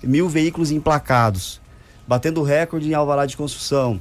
[0.00, 1.60] mil veículos emplacados,
[2.06, 4.00] batendo recorde em alvará de construção,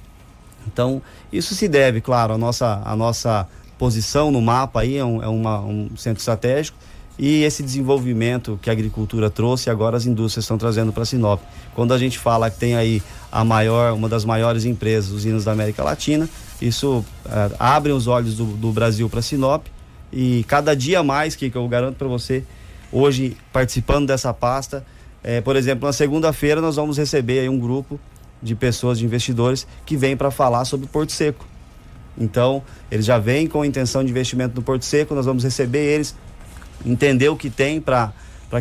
[0.68, 1.02] Então,
[1.34, 5.28] isso se deve, claro, à nossa, à nossa posição no mapa aí, é, um, é
[5.28, 6.78] uma, um centro estratégico,
[7.20, 11.42] e esse desenvolvimento que a agricultura trouxe, agora as indústrias estão trazendo para Sinop.
[11.74, 13.02] Quando a gente fala que tem aí
[13.32, 16.30] a maior, uma das maiores empresas, usinas da América Latina,
[16.62, 19.66] isso uh, abre os olhos do, do Brasil para Sinop
[20.12, 22.44] e cada dia mais, que eu garanto para você,
[22.92, 24.86] hoje participando dessa pasta,
[25.24, 28.00] é, por exemplo, na segunda-feira nós vamos receber aí um grupo
[28.42, 31.46] de pessoas, de investidores, que vêm para falar sobre Porto Seco.
[32.18, 35.84] Então, eles já vêm com a intenção de investimento no Porto Seco, nós vamos receber
[35.84, 36.16] eles,
[36.86, 38.14] entender o que tem para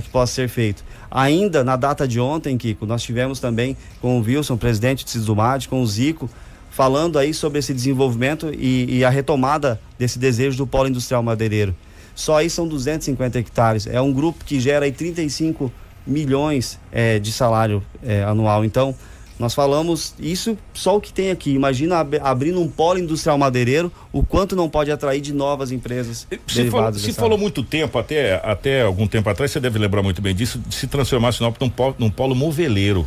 [0.03, 0.85] que possa ser feito.
[1.11, 5.69] Ainda na data de ontem, Kiko, nós tivemos também com o Wilson, presidente do Cisumad,
[5.69, 6.29] com o Zico,
[6.71, 11.75] falando aí sobre esse desenvolvimento e, e, a retomada desse desejo do polo industrial madeireiro.
[12.15, 13.87] Só aí são 250 hectares.
[13.87, 15.73] É um grupo que gera aí 35
[16.07, 18.65] milhões é, de salário é, anual.
[18.65, 18.95] Então,
[19.39, 21.53] nós falamos isso só o que tem aqui.
[21.53, 26.27] Imagina ab abrindo um polo industrial madeireiro, o quanto não pode atrair de novas empresas.
[26.47, 30.23] Se, falou, se falou muito tempo, até, até algum tempo atrás, você deve lembrar muito
[30.23, 33.07] bem disso, de se transformar Sinop num polo, num polo moveleiro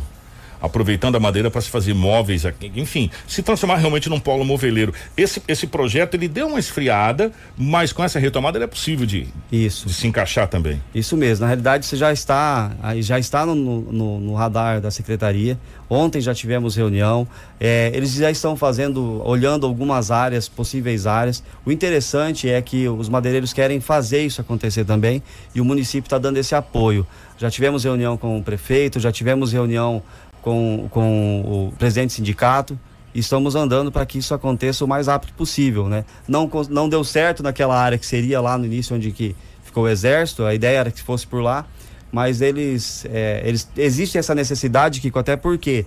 [0.60, 2.44] aproveitando a madeira para se fazer móveis,
[2.74, 4.92] enfim, se transformar realmente num polo moveleiro.
[5.16, 9.26] Esse, esse projeto ele deu uma esfriada, mas com essa retomada ele é possível de,
[9.50, 9.86] Isso.
[9.86, 10.80] de se encaixar também.
[10.94, 11.42] Isso mesmo.
[11.42, 15.58] Na realidade, você já está já está no, no, no radar da secretaria.
[15.88, 17.26] Ontem já tivemos reunião.
[17.58, 21.42] É, eles já estão fazendo, olhando algumas áreas, possíveis áreas.
[21.64, 25.22] O interessante é que os madeireiros querem fazer isso acontecer também
[25.54, 27.06] e o município está dando esse apoio.
[27.36, 30.02] Já tivemos reunião com o prefeito, já tivemos reunião
[30.42, 32.78] com, com o presidente do sindicato
[33.14, 36.04] e estamos andando para que isso aconteça o mais rápido possível, né?
[36.28, 39.34] Não, não deu certo naquela área que seria lá no início onde que
[39.64, 41.66] ficou o exército, a ideia era que fosse por lá,
[42.10, 45.86] mas eles, é, eles existe essa necessidade, que até porque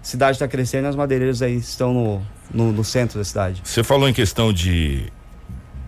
[0.00, 2.22] a cidade está crescendo e as madeireiras aí estão no,
[2.52, 3.60] no, no, centro da cidade.
[3.64, 5.12] Você falou em questão de,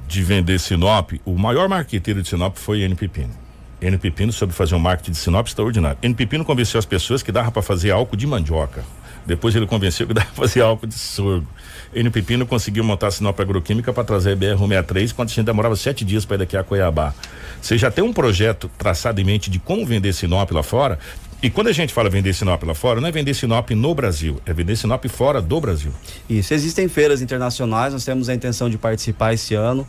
[0.06, 3.47] de vender Sinop, o maior marqueteiro de Sinop foi N Pepino.
[3.80, 5.98] N Pepino soube fazer um marketing de Sinop extraordinário.
[6.02, 8.84] N Pepino convenceu as pessoas que dava para fazer álcool de mandioca.
[9.24, 11.46] Depois ele convenceu que dava para fazer álcool de sorgo.
[11.94, 15.76] N Pepino conseguiu montar a Sinop Agroquímica para trazer a BR-163 quando a gente demorava
[15.76, 17.14] sete dias para ir daqui a Cuiabá.
[17.60, 20.98] Você já tem um projeto traçado em mente de como vender Sinop lá fora?
[21.40, 24.40] E quando a gente fala vender Sinop lá fora, não é vender Sinop no Brasil,
[24.44, 25.92] é vender Sinop fora do Brasil.
[26.28, 29.86] Isso, existem feiras internacionais, nós temos a intenção de participar esse ano.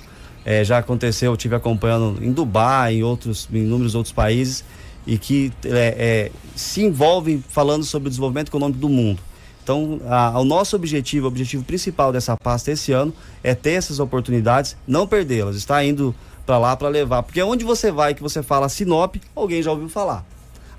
[0.50, 4.64] É, já aconteceu, eu tive acompanhando em Dubai, em outros, em inúmeros outros países,
[5.06, 9.22] e que é, é, se envolvem falando sobre o desenvolvimento econômico do mundo.
[9.62, 14.00] Então, a, o nosso objetivo, o objetivo principal dessa pasta esse ano é ter essas
[14.00, 16.16] oportunidades, não perdê-las, estar indo
[16.48, 19.88] para lá para levar, porque onde você vai que você fala Sinop, alguém já ouviu
[19.88, 20.26] falar.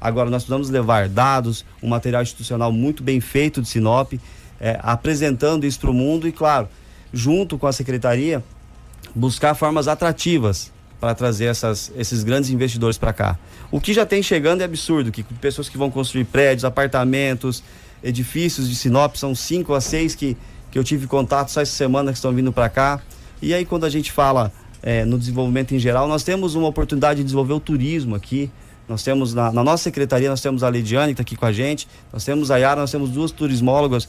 [0.01, 4.15] Agora nós precisamos levar dados, um material institucional muito bem feito de Sinop,
[4.61, 6.69] é, apresentando isso para o mundo e, claro,
[7.13, 8.43] junto com a secretaria,
[9.15, 13.39] buscar formas atrativas para trazer essas, esses grandes investidores para cá.
[13.71, 17.63] O que já tem chegando é absurdo, que pessoas que vão construir prédios, apartamentos,
[18.03, 20.37] edifícios de Sinop, são cinco a seis que,
[20.71, 23.01] que eu tive contato só essa semana que estão vindo para cá.
[23.41, 24.53] E aí quando a gente fala
[24.83, 28.51] é, no desenvolvimento em geral, nós temos uma oportunidade de desenvolver o turismo aqui.
[28.87, 31.53] Nós temos na, na nossa secretaria, nós temos a Lidiane que está aqui com a
[31.53, 34.09] gente, nós temos a Yara, nós temos duas turismólogas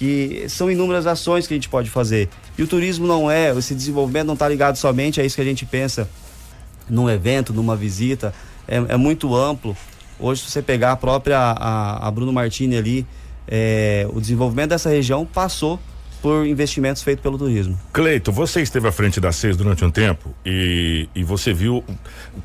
[0.00, 2.30] que são inúmeras ações que a gente pode fazer.
[2.56, 5.44] E o turismo não é, esse desenvolvimento não está ligado somente a isso que a
[5.44, 6.08] gente pensa
[6.88, 8.32] num evento, numa visita,
[8.66, 9.76] é, é muito amplo.
[10.18, 13.06] Hoje, se você pegar a própria a, a Bruno Martini ali,
[13.46, 15.78] é, o desenvolvimento dessa região passou
[16.22, 17.78] por investimentos feitos pelo turismo.
[17.92, 21.84] Cleito, você esteve à frente da CES durante um tempo e, e você viu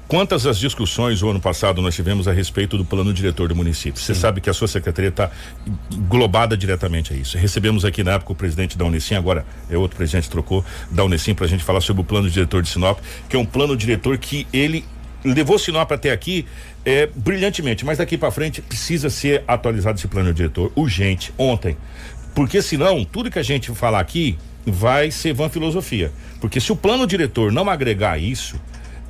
[0.07, 4.01] quantas as discussões o ano passado nós tivemos a respeito do plano diretor do município.
[4.01, 5.29] Você sabe que a sua secretaria está
[5.91, 7.37] englobada diretamente a isso.
[7.37, 11.33] Recebemos aqui na época o presidente da Unicim, agora é outro presidente trocou da Unicim
[11.33, 14.17] para a gente falar sobre o plano diretor de Sinop, que é um plano diretor
[14.17, 14.85] que ele
[15.23, 16.45] levou Sinop até aqui
[16.85, 21.33] é, brilhantemente, mas daqui para frente precisa ser atualizado esse plano diretor urgente.
[21.37, 21.75] Ontem
[22.35, 26.11] porque senão, tudo que a gente falar aqui vai ser van filosofia.
[26.41, 28.59] Porque se o plano diretor não agregar isso,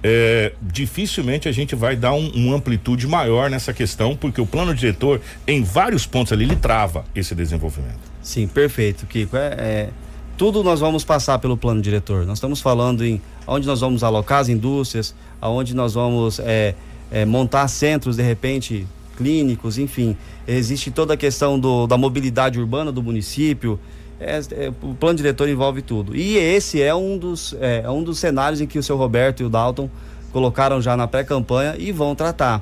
[0.04, 4.76] é, dificilmente a gente vai dar um, um, amplitude maior nessa questão, porque o plano
[4.76, 8.00] diretor, em vários pontos ali, ele trava esse desenvolvimento.
[8.22, 9.36] Sim, perfeito, Kiko.
[9.36, 9.90] É, é,
[10.38, 12.26] tudo nós vamos passar pelo plano diretor.
[12.26, 16.76] Nós estamos falando em onde nós vamos alocar as indústrias, aonde nós vamos é,
[17.12, 18.86] é, montar centros, de repente,
[19.18, 20.16] clínicos, enfim.
[20.48, 23.80] Existe toda a questão do, da mobilidade urbana do município.
[24.20, 26.16] É, é, o plano diretor envolve tudo.
[26.16, 29.42] E esse é um dos, é, é um dos cenários em que o seu Roberto
[29.42, 29.90] e o Dalton
[30.32, 32.62] colocaram já na pré-campanha e vão tratar.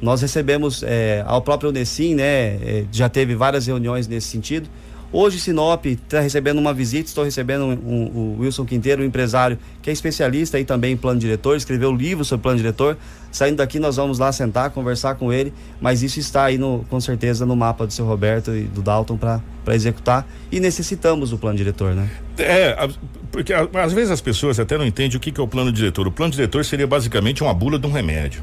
[0.00, 2.24] Nós recebemos é, ao próprio Unesim, né?
[2.24, 4.68] É, já teve várias reuniões nesse sentido,
[5.16, 9.92] Hoje Sinop está recebendo uma visita, estou recebendo o Wilson Quinteiro, um empresário que é
[9.92, 12.98] especialista aí também em plano diretor, escreveu livro sobre plano diretor.
[13.30, 17.00] Saindo daqui nós vamos lá sentar, conversar com ele, mas isso está aí no, com
[17.00, 21.56] certeza no mapa do seu Roberto e do Dalton para executar e necessitamos do plano
[21.56, 22.10] diretor, né?
[22.36, 22.76] É,
[23.30, 26.08] porque às vezes as pessoas até não entendem o que, que é o plano diretor.
[26.08, 28.42] O plano diretor seria basicamente uma bula de um remédio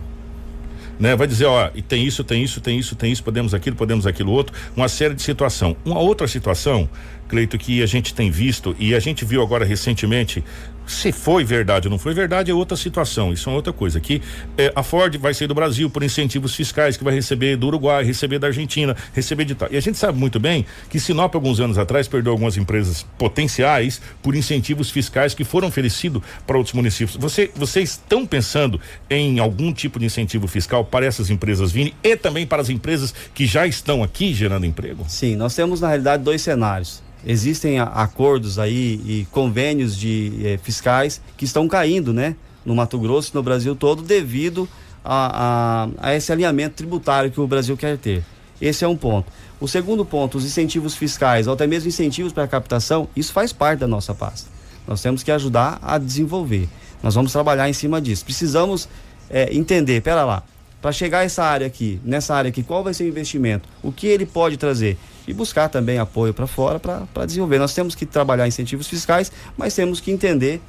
[1.01, 1.15] né?
[1.15, 4.05] Vai dizer, ó, e tem isso, tem isso, tem isso, tem isso, podemos aquilo, podemos
[4.05, 5.75] aquilo outro, uma série de situação.
[5.83, 6.87] Uma outra situação,
[7.27, 10.43] Cleito, que a gente tem visto e a gente viu agora recentemente
[10.85, 13.99] se foi verdade ou não foi verdade é outra situação, isso é outra coisa.
[13.99, 14.21] Que
[14.57, 18.03] é, a Ford vai sair do Brasil por incentivos fiscais que vai receber do Uruguai,
[18.03, 19.69] receber da Argentina, receber de tal.
[19.71, 24.01] E a gente sabe muito bem que Sinop, alguns anos atrás, perdeu algumas empresas potenciais
[24.21, 27.17] por incentivos fiscais que foram oferecidos para outros municípios.
[27.17, 28.79] Você, vocês estão pensando
[29.09, 33.13] em algum tipo de incentivo fiscal para essas empresas virem e também para as empresas
[33.33, 35.05] que já estão aqui gerando emprego?
[35.07, 41.21] Sim, nós temos na realidade dois cenários existem acordos aí e convênios de eh, fiscais
[41.37, 42.35] que estão caindo, né?
[42.65, 44.67] No Mato Grosso e no Brasil todo devido
[45.03, 48.23] a, a, a, esse alinhamento tributário que o Brasil quer ter.
[48.61, 49.31] Esse é um ponto.
[49.59, 53.51] O segundo ponto, os incentivos fiscais, ou até mesmo incentivos para a captação, isso faz
[53.51, 54.49] parte da nossa pasta.
[54.87, 56.67] Nós temos que ajudar a desenvolver.
[57.01, 58.23] Nós vamos trabalhar em cima disso.
[58.23, 58.87] Precisamos
[59.29, 60.43] é, entender, pera lá,
[60.81, 63.69] para chegar essa área aqui, nessa área aqui, qual vai ser o investimento?
[63.83, 64.97] O que ele pode trazer?
[65.27, 67.59] E buscar também apoio para fora para desenvolver.
[67.59, 70.61] Nós temos que trabalhar incentivos fiscais, mas temos que entender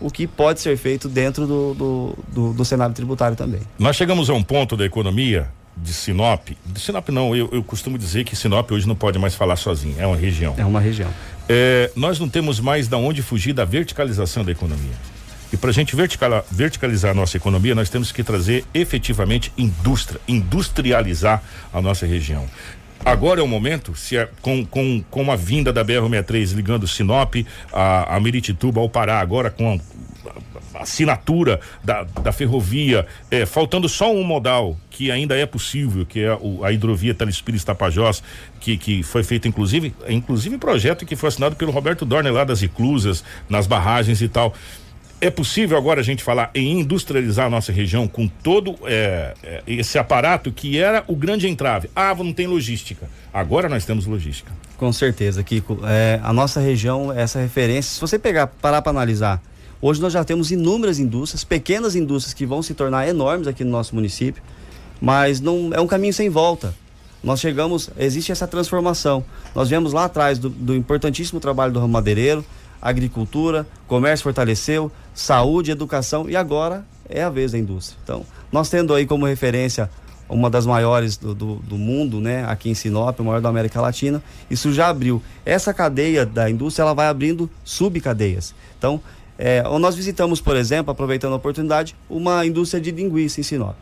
[0.00, 3.60] o que pode ser feito dentro do, do, do, do cenário tributário também.
[3.78, 7.96] Nós chegamos a um ponto da economia de Sinop, de Sinop não, eu, eu costumo
[7.96, 10.54] dizer que Sinop hoje não pode mais falar sozinho, é uma região.
[10.56, 11.08] É uma região.
[11.48, 14.94] É, nós não temos mais da onde fugir da verticalização da economia.
[15.52, 15.96] E para a gente
[16.50, 21.42] verticalizar a nossa economia, nós temos que trazer efetivamente indústria, industrializar
[21.72, 22.46] a nossa região.
[23.04, 27.34] Agora é o momento, se é, com, com, com a vinda da BR-63 ligando Sinop
[27.72, 33.88] a, a Meritituba ao Pará, agora com a, a assinatura da, da ferrovia, é, faltando
[33.88, 38.22] só um modal que ainda é possível, que é o, a hidrovia Telespires Tapajós,
[38.60, 42.60] que, que foi feito inclusive, inclusive projeto que foi assinado pelo Roberto Dorner lá das
[42.60, 44.54] Iclusas, nas barragens e tal.
[45.22, 49.62] É possível agora a gente falar em industrializar a nossa região com todo é, é,
[49.66, 51.90] esse aparato que era o grande entrave.
[51.94, 53.06] Ah, não tem logística.
[53.30, 54.50] Agora nós temos logística.
[54.78, 55.80] Com certeza, Kiko.
[55.84, 59.42] É, a nossa região, essa referência, se você pegar, parar para analisar,
[59.82, 63.70] hoje nós já temos inúmeras indústrias, pequenas indústrias que vão se tornar enormes aqui no
[63.70, 64.42] nosso município,
[64.98, 66.74] mas não é um caminho sem volta.
[67.22, 69.22] Nós chegamos, existe essa transformação.
[69.54, 72.42] Nós vemos lá atrás do, do importantíssimo trabalho do ramo madeireiro,
[72.80, 77.98] agricultura, comércio fortaleceu, saúde, educação e agora é a vez da indústria.
[78.02, 79.90] Então, nós tendo aí como referência
[80.28, 83.80] uma das maiores do, do, do, mundo, né, aqui em Sinop, a maior da América
[83.80, 85.20] Latina, isso já abriu.
[85.44, 88.54] Essa cadeia da indústria, ela vai abrindo subcadeias.
[88.78, 89.00] Então,
[89.36, 93.74] é, nós visitamos, por exemplo, aproveitando a oportunidade, uma indústria de linguiça em Sinop.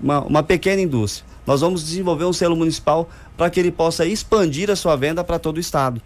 [0.00, 1.26] Uma, uma pequena indústria.
[1.46, 5.38] Nós vamos desenvolver um selo municipal para que ele possa expandir a sua venda para
[5.38, 6.00] todo o estado.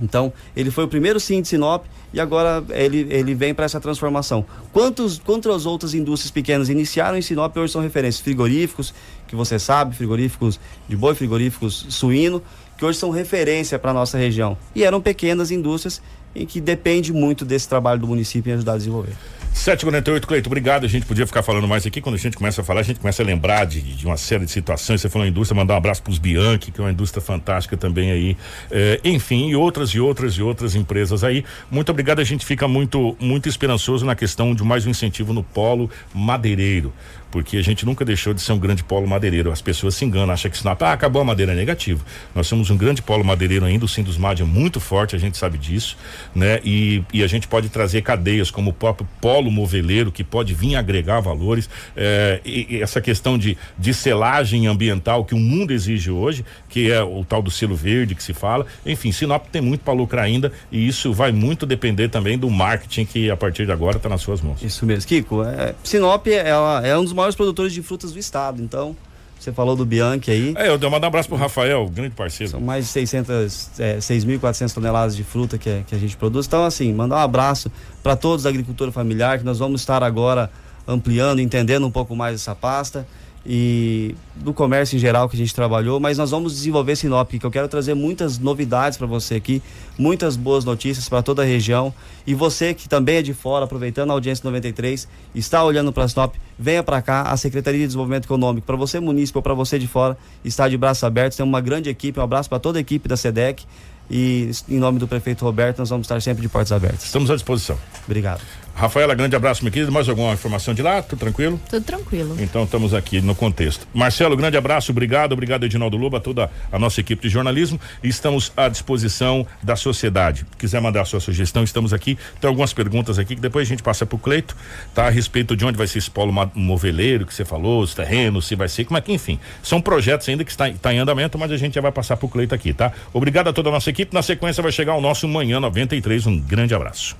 [0.00, 3.80] Então, ele foi o primeiro sim de Sinop e agora ele, ele vem para essa
[3.80, 4.44] transformação.
[4.72, 8.22] Quantos, quantas outras indústrias pequenas iniciaram em Sinop e hoje são referências?
[8.22, 8.94] Frigoríficos,
[9.26, 12.42] que você sabe, frigoríficos de boi, frigoríficos suíno,
[12.76, 14.56] que hoje são referência para a nossa região.
[14.74, 16.00] E eram pequenas indústrias
[16.34, 19.14] em que depende muito desse trabalho do município em ajudar a desenvolver.
[19.58, 20.84] 748, Cleito, obrigado.
[20.84, 22.00] A gente podia ficar falando mais aqui.
[22.00, 24.44] Quando a gente começa a falar, a gente começa a lembrar de, de uma série
[24.44, 25.00] de situações.
[25.00, 27.76] Você falou em indústria, mandar um abraço para os Bianchi, que é uma indústria fantástica
[27.76, 28.36] também aí.
[28.70, 31.44] É, enfim, e outras e outras e outras empresas aí.
[31.70, 32.20] Muito obrigado.
[32.20, 36.92] A gente fica muito, muito esperançoso na questão de mais um incentivo no polo madeireiro
[37.30, 39.50] porque a gente nunca deixou de ser um grande polo madeireiro.
[39.50, 42.04] As pessoas se enganam, acham que Sinop, ah, acabou a madeira, é negativo.
[42.34, 45.58] Nós somos um grande polo madeireiro ainda, o Sindusmad é muito forte, a gente sabe
[45.58, 45.96] disso,
[46.34, 46.60] né?
[46.64, 50.76] E, e a gente pode trazer cadeias como o próprio polo moveleiro, que pode vir
[50.76, 56.10] agregar valores, é, e, e essa questão de, de selagem ambiental que o mundo exige
[56.10, 58.66] hoje, que é o tal do selo verde que se fala.
[58.84, 63.04] Enfim, Sinop tem muito para lucrar ainda e isso vai muito depender também do marketing
[63.04, 64.62] que a partir de agora está nas suas mãos.
[64.62, 65.42] Isso mesmo, Kiko.
[65.44, 66.50] É, Sinop é,
[66.84, 68.96] é um dos maiores produtores de frutas do estado, então
[69.38, 70.54] você falou do Bianchi aí.
[70.56, 72.50] É, eu dei um abraço pro Rafael, grande parceiro.
[72.50, 76.46] São mais de 600, é, 6.400 toneladas de fruta que, que a gente produz.
[76.46, 77.70] Então, assim, mandar um abraço
[78.02, 80.50] para todos da agricultura familiar, que nós vamos estar agora
[80.86, 83.06] ampliando, entendendo um pouco mais essa pasta
[83.50, 87.46] e do comércio em geral que a gente trabalhou, mas nós vamos desenvolver Sinop, que
[87.46, 89.62] eu quero trazer muitas novidades para você aqui,
[89.98, 91.92] muitas boas notícias para toda a região.
[92.26, 96.34] E você que também é de fora, aproveitando a audiência 93, está olhando para Sinop,
[96.58, 99.88] venha para cá, a Secretaria de Desenvolvimento Econômico, para você município ou para você de
[99.88, 103.08] fora, está de braços abertos, tem uma grande equipe, um abraço para toda a equipe
[103.08, 103.64] da SEDEC.
[104.10, 107.04] E em nome do prefeito Roberto, nós vamos estar sempre de portas abertas.
[107.04, 107.78] Estamos à disposição.
[108.06, 108.40] Obrigado.
[108.78, 109.90] Rafaela, grande abraço, meu querido.
[109.90, 111.02] Mais alguma informação de lá?
[111.02, 111.60] Tudo tranquilo?
[111.68, 112.36] Tudo tranquilo.
[112.38, 113.88] Então estamos aqui no contexto.
[113.92, 117.80] Marcelo, grande abraço, obrigado, obrigado Edinaldo Luba, toda a nossa equipe de jornalismo.
[118.04, 120.46] Estamos à disposição da sociedade.
[120.56, 122.16] Quiser mandar a sua sugestão, estamos aqui.
[122.40, 124.56] Tem algumas perguntas aqui que depois a gente passa pro Cleito,
[124.94, 125.08] tá?
[125.08, 128.54] A respeito de onde vai ser esse polo moveleiro que você falou, os terrenos, se
[128.54, 129.40] vai ser, como é que, enfim.
[129.60, 132.28] São projetos ainda que está, está em andamento, mas a gente já vai passar pro
[132.28, 132.92] Cleito aqui, tá?
[133.12, 134.14] Obrigado a toda a nossa equipe.
[134.14, 136.28] Na sequência vai chegar o nosso Manhã 93.
[136.28, 137.16] Um grande abraço.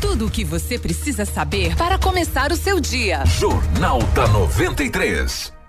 [0.00, 3.24] Tudo o que você precisa saber para começar o seu dia.
[3.26, 5.61] Jornal da 93.